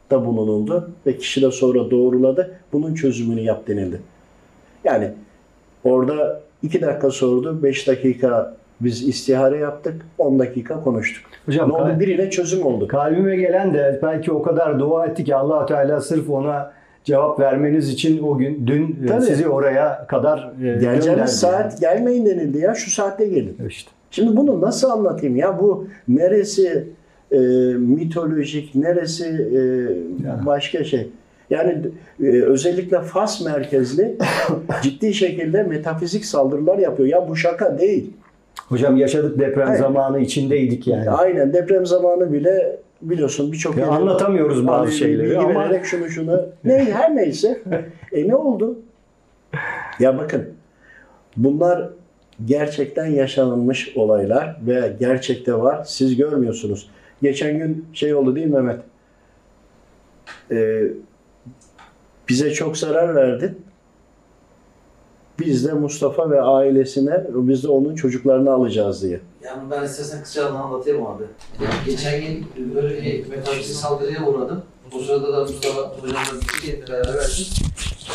[0.07, 2.51] izahatta bulunuldu ve kişi de sonra doğruladı.
[2.73, 4.01] Bunun çözümünü yap denildi.
[4.85, 5.11] Yani
[5.85, 11.25] orada iki dakika sordu, beş dakika biz istihare yaptık, 10 dakika konuştuk.
[11.47, 12.01] Hocam ne oldu?
[12.01, 12.88] Birine çözüm oldu.
[12.88, 16.73] kalbime gelen de belki o kadar dua etti ki allah Teala sırf ona
[17.05, 19.25] cevap vermeniz için o gün dün e, Tabii.
[19.25, 20.79] sizi oraya kadar e.
[20.81, 23.57] Geleceğiniz saat gelmeyin denildi ya şu saatte gelin.
[23.69, 23.90] İşte.
[24.11, 26.88] Şimdi bunu nasıl anlatayım ya bu neresi
[27.33, 27.37] e,
[27.79, 31.09] mitolojik neresi e, başka şey.
[31.51, 31.79] Yani
[32.23, 34.17] e, özellikle Fas merkezli
[34.83, 37.09] ciddi şekilde metafizik saldırılar yapıyor.
[37.09, 38.11] Ya bu şaka değil.
[38.69, 39.81] Hocam yaşadık deprem Evet.
[39.81, 41.11] zamanı içindeydik yani.
[41.11, 45.85] Aynen deprem zamanı bile biliyorsun birçok Ya yere- anlatamıyoruz bazı Hani şeyleri bilgi ama- vererek
[45.85, 46.43] şunu şunu.
[46.65, 47.61] Ne her neyse.
[48.12, 48.79] e ne oldu?
[50.01, 50.45] Ya bakın
[51.37, 51.89] bunlar
[52.45, 55.85] gerçekten yaşanılmış olaylar ve gerçekte var.
[55.87, 56.89] Siz görmüyorsunuz.
[57.22, 58.81] Geçen gün şey oldu değil mi Mehmet?
[60.50, 60.83] Ee,
[62.29, 63.62] bize çok zarar verdin.
[65.38, 69.20] Biz de Mustafa ve ailesine, biz de onun çocuklarını alacağız diye.
[69.44, 71.24] Yani ben istersen kısaca anlatayım abi.
[71.87, 74.62] Geçen gün böyle bir metafizik saldırıya uğradım.
[74.92, 77.62] O sırada da Mustafa hocamla birlikte beraber verdik.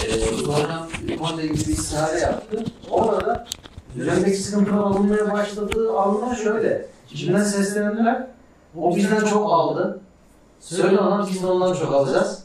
[0.07, 0.11] Ee,
[0.45, 0.87] sonra
[1.19, 2.63] konuyla ilgili bir istihare yaptı.
[2.89, 3.47] Orada
[3.97, 6.85] üzerindeki sıkıntılar alınmaya başladığı anda şöyle.
[7.13, 8.27] İçimden seslendiler.
[8.77, 9.99] O bizden çok aldı.
[10.59, 12.43] Söyle ona biz de ondan çok alacağız.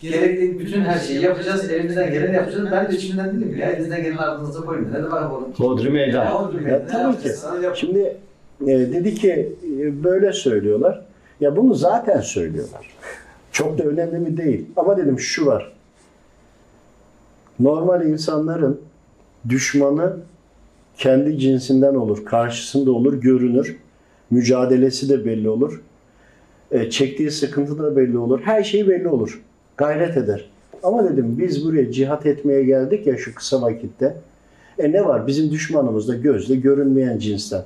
[0.00, 1.70] Gerekli bütün her şeyi yapacağız.
[1.70, 2.68] Elimizden geleni yapacağız.
[2.72, 4.92] Ben de içimden dedim ya elinizden geleni ardınıza koyun.
[4.92, 5.52] Ne de var oğlum?
[5.58, 6.24] Hodri meydan.
[6.68, 7.28] Ya, tabii ki.
[7.74, 8.16] Şimdi
[8.60, 11.02] e, dedi ki e, böyle söylüyorlar.
[11.40, 12.90] Ya bunu zaten söylüyorlar.
[13.52, 14.66] Çok da önemli mi değil.
[14.76, 15.72] Ama dedim şu var.
[17.60, 18.80] Normal insanların
[19.48, 20.16] düşmanı
[20.98, 23.76] kendi cinsinden olur, karşısında olur, görünür.
[24.30, 25.82] Mücadelesi de belli olur.
[26.70, 28.40] E, çektiği sıkıntı da belli olur.
[28.44, 29.42] Her şey belli olur.
[29.76, 30.50] Gayret eder.
[30.82, 34.16] Ama dedim biz buraya cihat etmeye geldik ya şu kısa vakitte.
[34.78, 35.26] E ne var?
[35.26, 37.64] Bizim düşmanımız da gözle görünmeyen cinsten.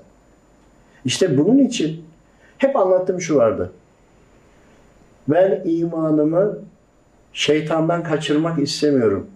[1.04, 2.04] İşte bunun için
[2.58, 3.72] hep anlattığım şu vardı.
[5.28, 6.58] Ben imanımı
[7.32, 9.26] şeytandan kaçırmak istemiyorum.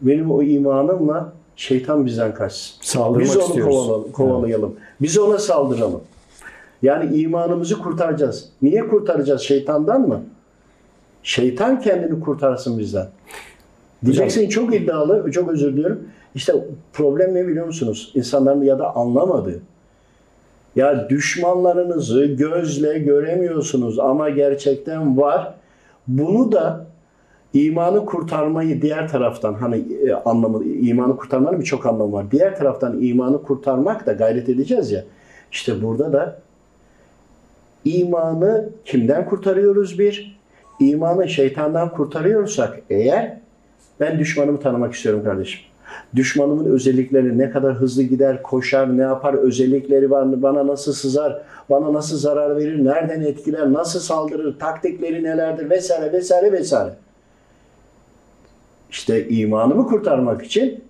[0.00, 2.76] Benim o imanımla şeytan bizden kaçsın.
[2.82, 3.74] Saldırmak Biz onu istiyoruz.
[3.74, 4.76] kovalayalım, kovalayalım.
[5.02, 6.00] Biz ona saldıralım.
[6.82, 8.48] Yani imanımızı kurtaracağız.
[8.62, 9.40] Niye kurtaracağız?
[9.40, 10.22] Şeytandan mı?
[11.22, 13.08] Şeytan kendini kurtarsın bizden.
[14.04, 16.08] Diyeceksin çok iddialı, çok özür diliyorum.
[16.34, 16.52] İşte
[16.92, 18.12] problem ne biliyor musunuz?
[18.14, 19.60] İnsanların ya da anlamadığı.
[20.76, 25.54] Ya düşmanlarınızı gözle göremiyorsunuz ama gerçekten var.
[26.08, 26.86] Bunu da
[27.54, 32.30] imanı kurtarmayı diğer taraftan hani e, anlamı imanı kurtarmanın birçok anlamı var.
[32.30, 35.04] Diğer taraftan imanı kurtarmak da gayret edeceğiz ya.
[35.52, 36.38] İşte burada da
[37.86, 40.38] imanı kimden kurtarıyoruz bir?
[40.80, 43.38] İmanı şeytandan kurtarıyorsak eğer
[44.00, 45.60] ben düşmanımı tanımak istiyorum kardeşim.
[46.16, 51.92] Düşmanımın özellikleri ne kadar hızlı gider, koşar, ne yapar, özellikleri var, bana nasıl sızar, bana
[51.92, 56.94] nasıl zarar verir, nereden etkiler, nasıl saldırır, taktikleri nelerdir vesaire vesaire vesaire.
[58.90, 60.84] İşte imanımı kurtarmak için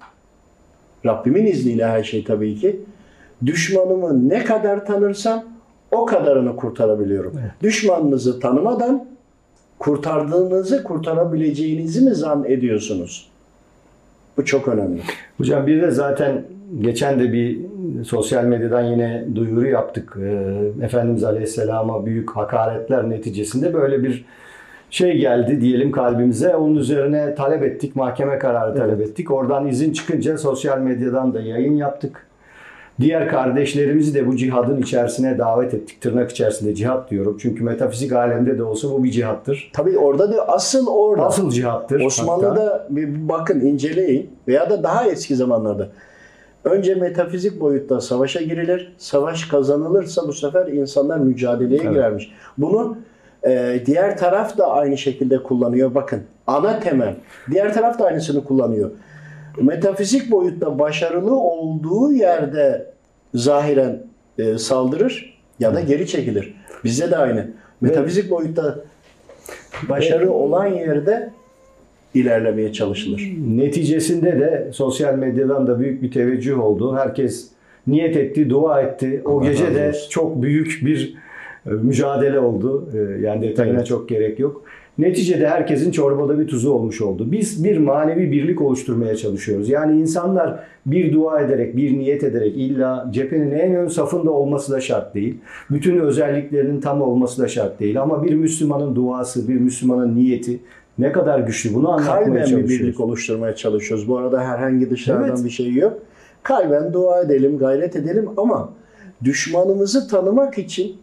[1.06, 2.80] Rabbimin izniyle her şey tabii ki
[3.46, 5.55] düşmanımı ne kadar tanırsam
[5.92, 7.32] o kadarını kurtarabiliyorum.
[7.62, 9.06] Düşmanınızı tanımadan
[9.78, 13.28] kurtardığınızı kurtarabileceğinizi mi zannediyorsunuz?
[14.36, 15.00] Bu çok önemli.
[15.38, 16.42] Hocam bir de zaten
[16.80, 17.58] geçen de bir
[18.04, 20.18] sosyal medyadan yine duyuru yaptık.
[20.22, 24.24] Ee, Efendimiz Aleyhisselam'a büyük hakaretler neticesinde böyle bir
[24.90, 26.56] şey geldi diyelim kalbimize.
[26.56, 29.30] Onun üzerine talep ettik, mahkeme kararı talep ettik.
[29.30, 32.25] Oradan izin çıkınca sosyal medyadan da yayın yaptık.
[33.00, 36.00] Diğer kardeşlerimizi de bu cihadın içerisine davet ettik.
[36.00, 37.38] Tırnak içerisinde cihat diyorum.
[37.40, 39.70] Çünkü metafizik alemde de olsa bu bir cihattır.
[39.72, 41.26] Tabii orada da asıl orada.
[41.26, 41.94] Asıl cihattır.
[41.96, 42.06] hatta.
[42.06, 45.88] Osmanlı'da bir bakın inceleyin veya da daha eski zamanlarda.
[46.64, 48.94] Önce metafizik boyutta savaşa girilir.
[48.98, 51.92] Savaş kazanılırsa bu sefer insanlar mücadeleye Evet.
[51.92, 52.32] girermiş.
[52.58, 52.96] Bunu
[53.46, 55.94] e, diğer taraf da aynı şekilde kullanıyor.
[55.94, 57.14] Bakın ana temel.
[57.50, 58.90] Diğer taraf da aynısını kullanıyor.
[59.62, 62.86] Metafizik boyutta başarılı olduğu yerde
[63.34, 64.02] zahiren
[64.38, 66.54] e, saldırır ya da geri çekilir.
[66.84, 67.50] Bizde de aynı.
[67.80, 68.78] Metafizik boyutta
[69.88, 71.30] başarı olan yerde
[72.14, 73.32] ilerlemeye çalışılır.
[73.56, 76.96] Neticesinde de sosyal medyadan da büyük bir teveccüh oldu.
[76.96, 77.48] Herkes
[77.86, 79.22] niyet etti, dua etti.
[79.24, 81.14] O Allah gece de çok büyük bir
[81.66, 82.88] e, mücadele oldu.
[82.94, 83.86] E, Yani detayına Evet.
[83.86, 84.64] çok gerek yok.
[84.98, 87.32] Neticede herkesin çorbada bir tuzu olmuş oldu.
[87.32, 89.68] Biz bir manevi birlik oluşturmaya çalışıyoruz.
[89.68, 94.80] Yani insanlar bir dua ederek, bir niyet ederek illa cephenin en ön safında olması da
[94.80, 95.38] şart değil.
[95.70, 98.02] Bütün özelliklerinin tam olması da şart değil.
[98.02, 100.60] Ama bir Müslümanın duası, bir Müslümanın niyeti
[100.98, 102.70] ne kadar güçlü bunu anlatmaya Kalben bir çalışıyoruz.
[102.70, 104.08] birlik oluşturmaya çalışıyoruz.
[104.08, 105.44] Bu arada herhangi dışarıdan Evet.
[105.44, 105.98] bir şey yok.
[106.42, 108.72] Kalben dua edelim, gayret edelim ama
[109.24, 110.96] düşmanımızı tanımak için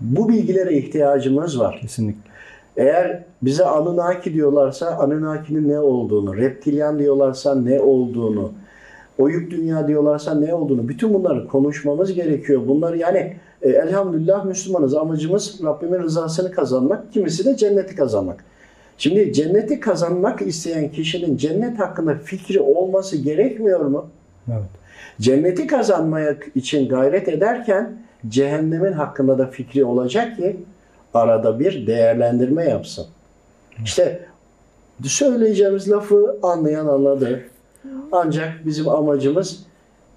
[0.00, 1.78] bu bilgilere ihtiyacımız var.
[1.82, 2.27] Kesinlikle.
[2.78, 8.52] Eğer bize Anunnaki diyorlarsa Anunnaki'nin ne olduğunu, reptilyan diyorlarsa ne olduğunu,
[9.18, 12.62] oyuk dünya diyorlarsa ne olduğunu, bütün bunları konuşmamız gerekiyor.
[12.68, 14.94] Bunları yani e, elhamdülillah Müslümanız.
[14.94, 18.44] Amacımız Rabbimin rızasını kazanmak, kimisi de cenneti kazanmak.
[18.98, 24.06] Şimdi cenneti kazanmak isteyen kişinin cennet hakkında fikri olması gerekmiyor mu?
[24.48, 24.70] Evet.
[25.20, 27.96] Cenneti kazanmak için gayret ederken
[28.28, 30.56] cehennemin hakkında da fikri olacak ki
[31.14, 33.06] arada bir değerlendirme yapsın.
[33.84, 34.20] İşte
[35.02, 37.40] söyleyeceğimiz lafı anlayan anladı.
[38.12, 39.62] Ancak bizim amacımız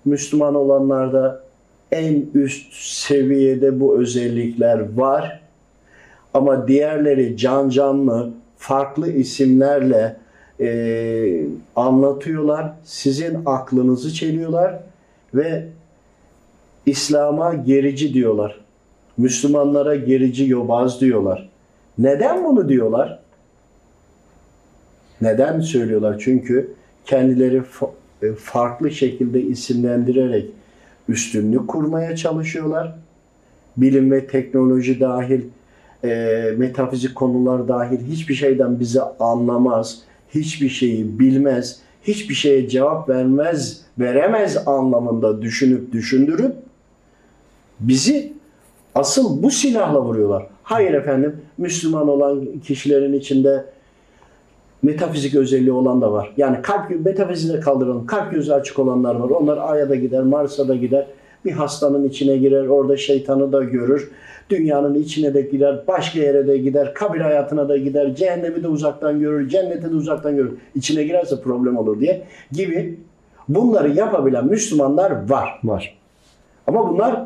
[0.06, 1.44] Müslüman olanlarda
[1.92, 5.42] en üst seviyede bu özellikler var.
[6.34, 10.18] Ama diğerleri can canlı, farklı isimlerle
[10.60, 12.74] e, anlatıyorlar.
[12.84, 14.80] Sizin aklınızı çeliyorlar
[15.34, 15.68] ve
[16.86, 18.61] İslam'a gerici diyorlar.
[19.22, 21.50] Müslümanlara gerici yobaz diyorlar.
[21.98, 23.20] Neden bunu diyorlar?
[25.22, 26.20] Neden söylüyorlar?
[26.20, 26.74] Çünkü
[27.06, 27.62] kendileri
[28.24, 30.50] e, farklı şekilde isimlendirerek
[31.10, 32.96] üstünlük kurmaya çalışıyorlar.
[33.78, 35.42] Bilim ve teknoloji dahil,
[36.04, 43.82] e, metafizik konular dahil hiçbir şeyden bize anlamaz, hiçbir şeyi bilmez, hiçbir şeye cevap vermez,
[44.00, 46.56] veremez anlamında düşünüp düşündürüp
[47.80, 48.34] bizi
[48.96, 50.48] asıl bu silahla vuruyorlar.
[50.64, 53.66] Hayır efendim, Müslüman olan kişilerin içinde
[54.84, 56.34] metafizik özelliği olan da var.
[56.38, 58.06] Yani kalp metafiziği de kaldıralım.
[58.06, 59.30] Kalp gözü açık olanlar var.
[59.30, 61.06] Onlar Ay'a da gider, Mars'a da gider.
[61.46, 64.12] Bir hastanın içine girer, orada şeytanı da görür.
[64.50, 69.20] Dünyanın içine de girer, başka yere de gider, kabir hayatına da gider, cehennemi de uzaktan
[69.20, 70.52] görür, cenneti de uzaktan görür.
[70.76, 73.00] İçine girerse problem olur diye gibi
[73.50, 75.60] bunları yapabilen Müslümanlar var.
[75.64, 75.98] Var.
[76.68, 77.24] Ama bunlar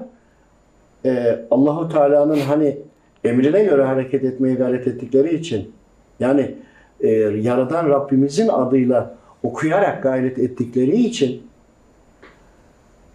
[1.05, 2.77] e, Allahu Teala'nın hani
[3.23, 5.71] emrine göre hareket etmeye gayret ettikleri için
[6.19, 6.55] yani
[7.01, 7.09] e,
[7.41, 11.41] yaradan Rabbimizin adıyla okuyarak gayret ettikleri için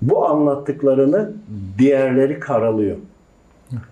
[0.02, 1.32] bu anlattıklarını
[1.78, 2.96] diğerleri karalıyor.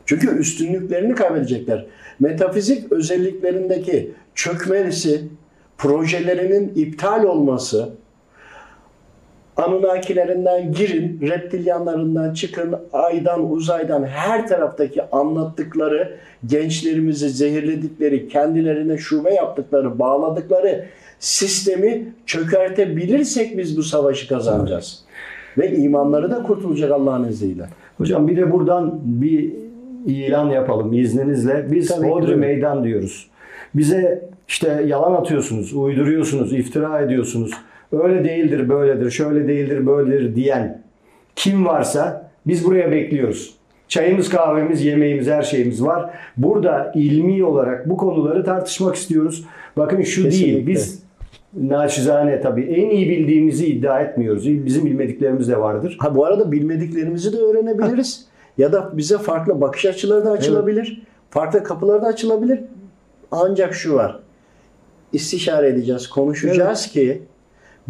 [0.07, 1.87] Çünkü üstünlüklerini kaybedecekler.
[2.21, 5.25] Metafizik özelliklerindeki çökmesi,
[5.79, 7.91] projelerinin iptal olması,
[9.59, 16.17] Anunnakilerinden girin, reptilyanlarından çıkın, aydan, uzaydan her taraftaki anlattıkları,
[16.47, 20.85] gençlerimizi zehirledikleri, kendilerine şube yaptıkları, bağladıkları
[21.19, 25.05] sistemi çökertebilirsek biz bu savaşı kazanacağız.
[25.59, 27.65] Ve imanları da kurtulacak Allah'ın izniyle.
[27.99, 29.53] Hocam bir de buradan bir
[30.07, 31.67] ilan yapalım izninizle.
[31.71, 32.41] Biz Tabii Hodri buyurun.
[32.41, 33.31] Meydan diyoruz.
[33.75, 37.51] Bize işte yalan atıyorsunuz, uyduruyorsunuz, iftira ediyorsunuz.
[37.93, 40.83] Öyle değildir, böyledir, şöyle değildir, böyledir diyen
[41.37, 43.55] kim varsa biz buraya bekliyoruz.
[43.89, 46.11] Çayımız, kahvemiz, yemeğimiz, her şeyimiz var.
[46.37, 49.45] Burada ilmi olarak bu konuları tartışmak istiyoruz.
[49.77, 50.67] Bakın şu değil, Kesinlikle.
[50.67, 51.03] biz
[51.57, 54.49] naçizane tabii en iyi bildiğimizi iddia etmiyoruz.
[54.49, 55.97] Bizim bilmediklerimiz de vardır.
[56.01, 58.27] Ha bu arada bilmediklerimizi de öğrenebiliriz.
[58.59, 61.03] ya da bize farklı bakış açıları da açılabilir.
[61.31, 62.61] Farklı kapılar da açılabilir.
[63.31, 64.19] Ancak şu var.
[65.13, 67.23] İstişare edeceğiz, konuşacağız ki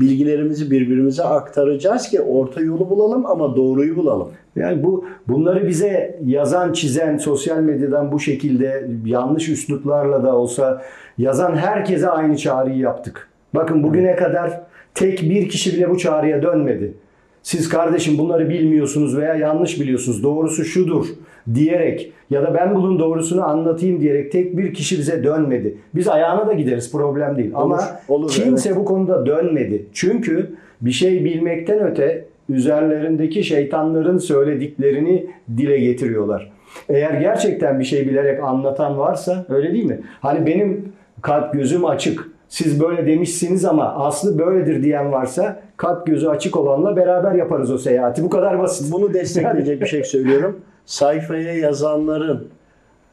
[0.01, 4.29] bilgilerimizi birbirimize aktaracağız ki orta yolu bulalım ama doğruyu bulalım.
[4.57, 10.83] Yani bu bunları bize yazan, çizen, sosyal medyadan bu şekilde yanlış üsluplarla da olsa
[11.19, 13.29] yazan herkese aynı çağrıyı yaptık.
[13.55, 14.61] Bakın bugüne kadar
[14.95, 16.95] tek bir kişi bile bu çağrıya dönmedi.
[17.43, 20.23] Siz kardeşim bunları bilmiyorsunuz veya yanlış biliyorsunuz.
[20.23, 21.07] Doğrusu şudur
[21.55, 25.77] diyerek ya da ben bunun doğrusunu anlatayım diyerek tek bir kişi bize dönmedi.
[25.95, 27.51] Biz ayağına da gideriz problem değil.
[27.55, 29.87] Ama olur, kimse bu konuda dönmedi.
[29.93, 35.27] Çünkü bir şey bilmekten öte üzerlerindeki şeytanların söylediklerini
[35.57, 36.53] dile getiriyorlar.
[36.89, 40.01] Eğer gerçekten bir şey bilerek anlatan varsa öyle değil mi?
[40.21, 40.93] Hani benim
[41.23, 42.29] kalp gözüm açık.
[42.49, 47.79] Siz böyle demişsiniz ama aslı böyledir diyen varsa kalp gözü açık olanla beraber yaparız o
[47.79, 48.23] seyahati.
[48.23, 48.93] Bu kadar basit.
[48.93, 50.61] Bunu destekleyecek bir şey söylüyorum.
[50.89, 52.49] Sayfaya yazanların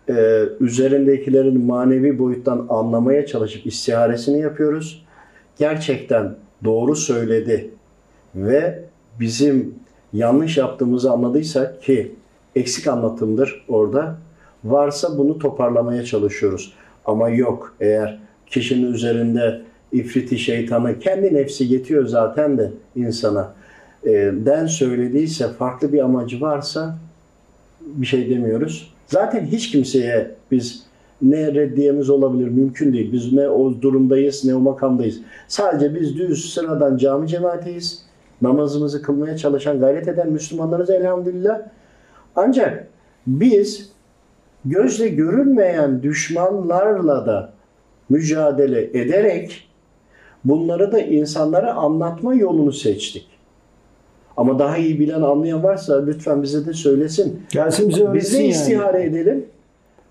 [0.09, 5.05] e, üzerindekilerin manevi boyuttan anlamaya çalışıp istiharesini yapıyoruz.
[5.57, 7.69] Gerçekten doğru söyledi
[8.35, 8.83] ve
[9.19, 9.75] bizim
[10.13, 12.11] yanlış yaptığımızı anladıysak ki
[12.55, 14.17] eksik anlatımdır orada.
[14.63, 16.73] Varsa bunu toparlamaya çalışıyoruz.
[17.05, 19.61] Ama yok eğer kişinin üzerinde
[19.91, 23.53] ifriti şeytanı kendi nefsi yetiyor zaten de insana
[24.03, 26.97] e, den söylediyse farklı bir amacı varsa
[27.85, 28.93] bir şey demiyoruz.
[29.07, 30.85] Zaten hiç kimseye biz
[31.21, 33.11] ne reddiyemiz olabilir mümkün değil.
[33.11, 35.21] Biz ne o durumdayız ne o makamdayız.
[35.47, 38.05] Sadece biz düz sıradan cami cemaatiyiz.
[38.41, 41.61] Namazımızı kılmaya çalışan, gayret eden Müslümanlarız elhamdülillah.
[42.35, 42.87] Ancak
[43.27, 43.89] biz
[44.65, 47.53] gözle görülmeyen düşmanlarla da
[48.09, 49.69] mücadele ederek
[50.45, 53.27] bunları da insanlara anlatma yolunu seçtik.
[54.37, 57.41] Ama daha iyi bilen anlayan varsa lütfen bize de söylesin.
[57.49, 58.47] Gelsin bize Biz de yani.
[58.47, 59.45] istihare edelim.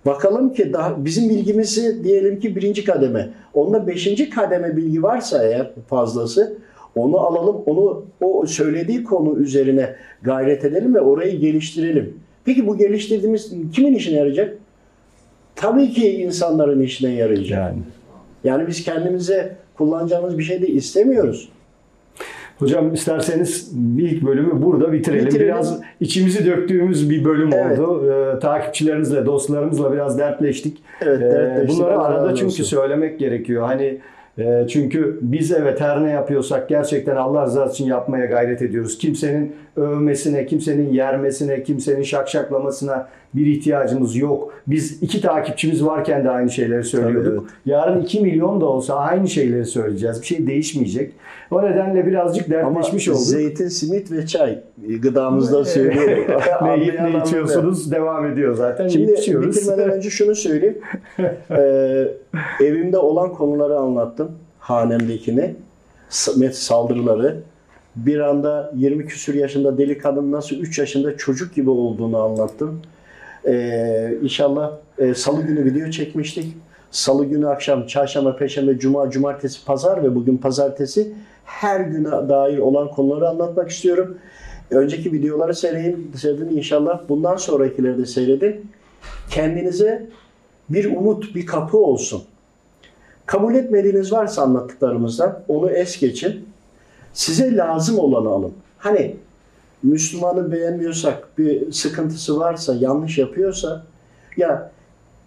[0.07, 3.29] Bakalım ki daha bizim bilgimizi diyelim ki birinci kademe.
[3.55, 6.57] Onda beşinci kademe bilgi varsa eğer fazlası
[6.95, 7.57] onu alalım.
[7.67, 12.15] Onu o söylediği konu üzerine gayret edelim ve orayı geliştirelim.
[12.45, 14.59] Peki bu geliştirdiğimiz kimin işine yarayacak?
[15.57, 17.59] Tabii ki insanların işine yarayacak.
[17.59, 17.79] Yani.
[18.45, 21.49] Yani biz kendimize kullanacağımız bir şey de istemiyoruz.
[22.59, 25.27] Hocam isterseniz ilk bölümü burada bitirelim.
[25.27, 25.47] Bitirelim.
[25.55, 27.79] Biraz içimizi döktüğümüz bir bölüm Evet.
[27.79, 28.11] oldu.
[28.11, 30.83] Ee, takipçilerimizle, dostlarımızla biraz dertleştik.
[31.03, 31.81] Evet, Ee, dertleştik.
[31.81, 32.65] bunları Allah arada çünkü olsun.
[32.65, 33.63] söylemek gerekiyor.
[33.67, 33.99] Hani
[34.39, 38.99] e, çünkü biz evet her ne yapıyorsak gerçekten Allah rızası için yapmaya gayret ediyoruz.
[38.99, 44.55] Kimsenin övmesine, kimsenin yermesine, kimsenin şakşaklamasına bir ihtiyacımız yok.
[44.67, 47.33] Biz iki takipçimiz varken de aynı şeyleri söylüyorduk.
[47.33, 47.53] evet.
[47.67, 50.21] Yarın 2 milyon da olsa aynı şeyleri söyleyeceğiz.
[50.21, 51.13] Bir şey değişmeyecek.
[51.51, 53.21] O nedenle birazcık Ama dertleşmiş olduk.
[53.21, 54.59] zeytin, simit ve çay
[55.03, 56.25] gıdamızda söylüyorum.
[56.63, 58.89] ne yiyip ne içiyorsunuz devam ediyor zaten.
[58.89, 60.79] Şimdi bitirmeden önce şunu söyleyeyim.
[61.51, 62.09] Ee,
[62.61, 64.24] evimde olan konuları anlattım.
[64.65, 65.55] Hanemdekini.
[66.53, 67.41] Saldırıları.
[67.97, 72.83] Bir anda 20 küsür yaşında deli kadın nasıl 3 yaşında çocuk gibi olduğunu anlattım.
[73.47, 76.57] Ee, inşallah e, salı günü video çekmiştik.
[76.91, 81.13] Salı günü akşam, çarşamba, perşembe, cuma, cumartesi, pazar ve bugün pazartesi
[81.45, 84.19] her güne dair olan konuları anlatmak istiyorum.
[84.71, 87.01] Önceki videoları seyredin, seyredin inşallah.
[87.09, 88.71] Bundan sonrakileri de seyredin.
[89.31, 90.07] Kendinize
[90.69, 92.23] bir umut, bir kapı olsun.
[93.27, 96.49] Kabul etmediğiniz varsa anlattıklarımızdan onu es geçin.
[97.13, 98.53] Size lazım olanı alın.
[98.79, 99.17] Hani
[99.83, 103.83] Müslümanı beğenmiyorsak, bir sıkıntısı varsa, yanlış yapıyorsa
[104.37, 104.71] ya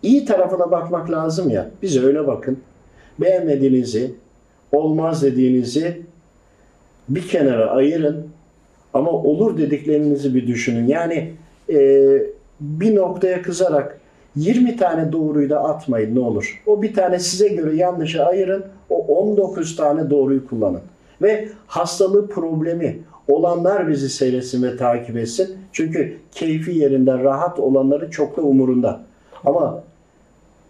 [0.04, 1.70] iyi tarafına bakmak lazım ya.
[1.82, 2.60] Bize öyle bakın.
[3.22, 4.14] Beğenmediğinizi,
[4.72, 6.02] olmaz dediğinizi
[7.10, 8.28] bir kenara ayırın.
[8.94, 10.88] Ama olur dediklerinizi bir düşünün.
[10.88, 11.34] Yani
[11.70, 11.78] e,
[12.60, 14.00] bir noktaya kızarak
[14.38, 16.64] 20 tane doğruyu da atmayın ne olur.
[16.66, 18.66] O bir tane size göre yanlışı ayırın.
[18.90, 20.82] O 19 tane doğruyu kullanın.
[21.22, 25.58] Ve hastalığı problemi olanlar bizi seyretsin ve takip etsin.
[25.72, 29.00] Çünkü keyfi yerinde rahat olanları çok da umurunda.
[29.46, 29.84] Ama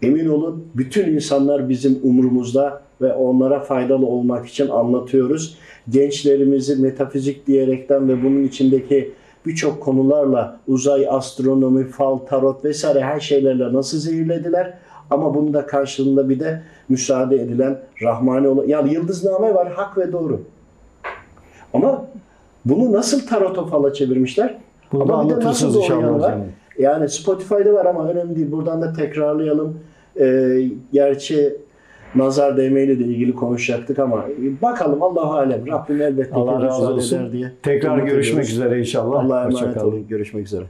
[0.02, 5.58] emin olun bütün insanlar bizim umurumuzda ve onlara faydalı olmak için anlatıyoruz.
[5.88, 9.12] Gençlerimizi metafizik diyerekten ve bunun içindeki
[9.46, 14.74] birçok konularla uzay, astronomi, fal, tarot vesaire her şeylerle nasıl zehirlediler.
[15.10, 20.12] Ama bunun da karşılığında bir de müsaade edilen rahmani olan, yani yıldızname var hak ve
[20.12, 20.40] doğru.
[21.74, 22.04] Ama
[22.64, 24.58] bunu nasıl tarota fala çevirmişler?
[24.92, 26.34] Bunu Ama bir de nasıl doğru var?
[26.78, 28.52] Yani Spotify'da var ama önemli değil.
[28.52, 29.80] Buradan da tekrarlayalım.
[30.20, 30.62] Ee,
[30.92, 31.56] gerçi
[32.14, 34.24] nazar değmeyle de ilgili konuşacaktık ama
[34.62, 35.66] bakalım Allahu alem.
[35.66, 37.16] Rabbim elbette Allah razı olsun.
[37.18, 37.52] eder diye.
[37.62, 38.52] Tekrar görüşmek ediyoruz.
[38.52, 39.24] üzere inşallah.
[39.24, 40.08] Allah'a emanet olun.
[40.08, 40.64] Görüşmek üzere.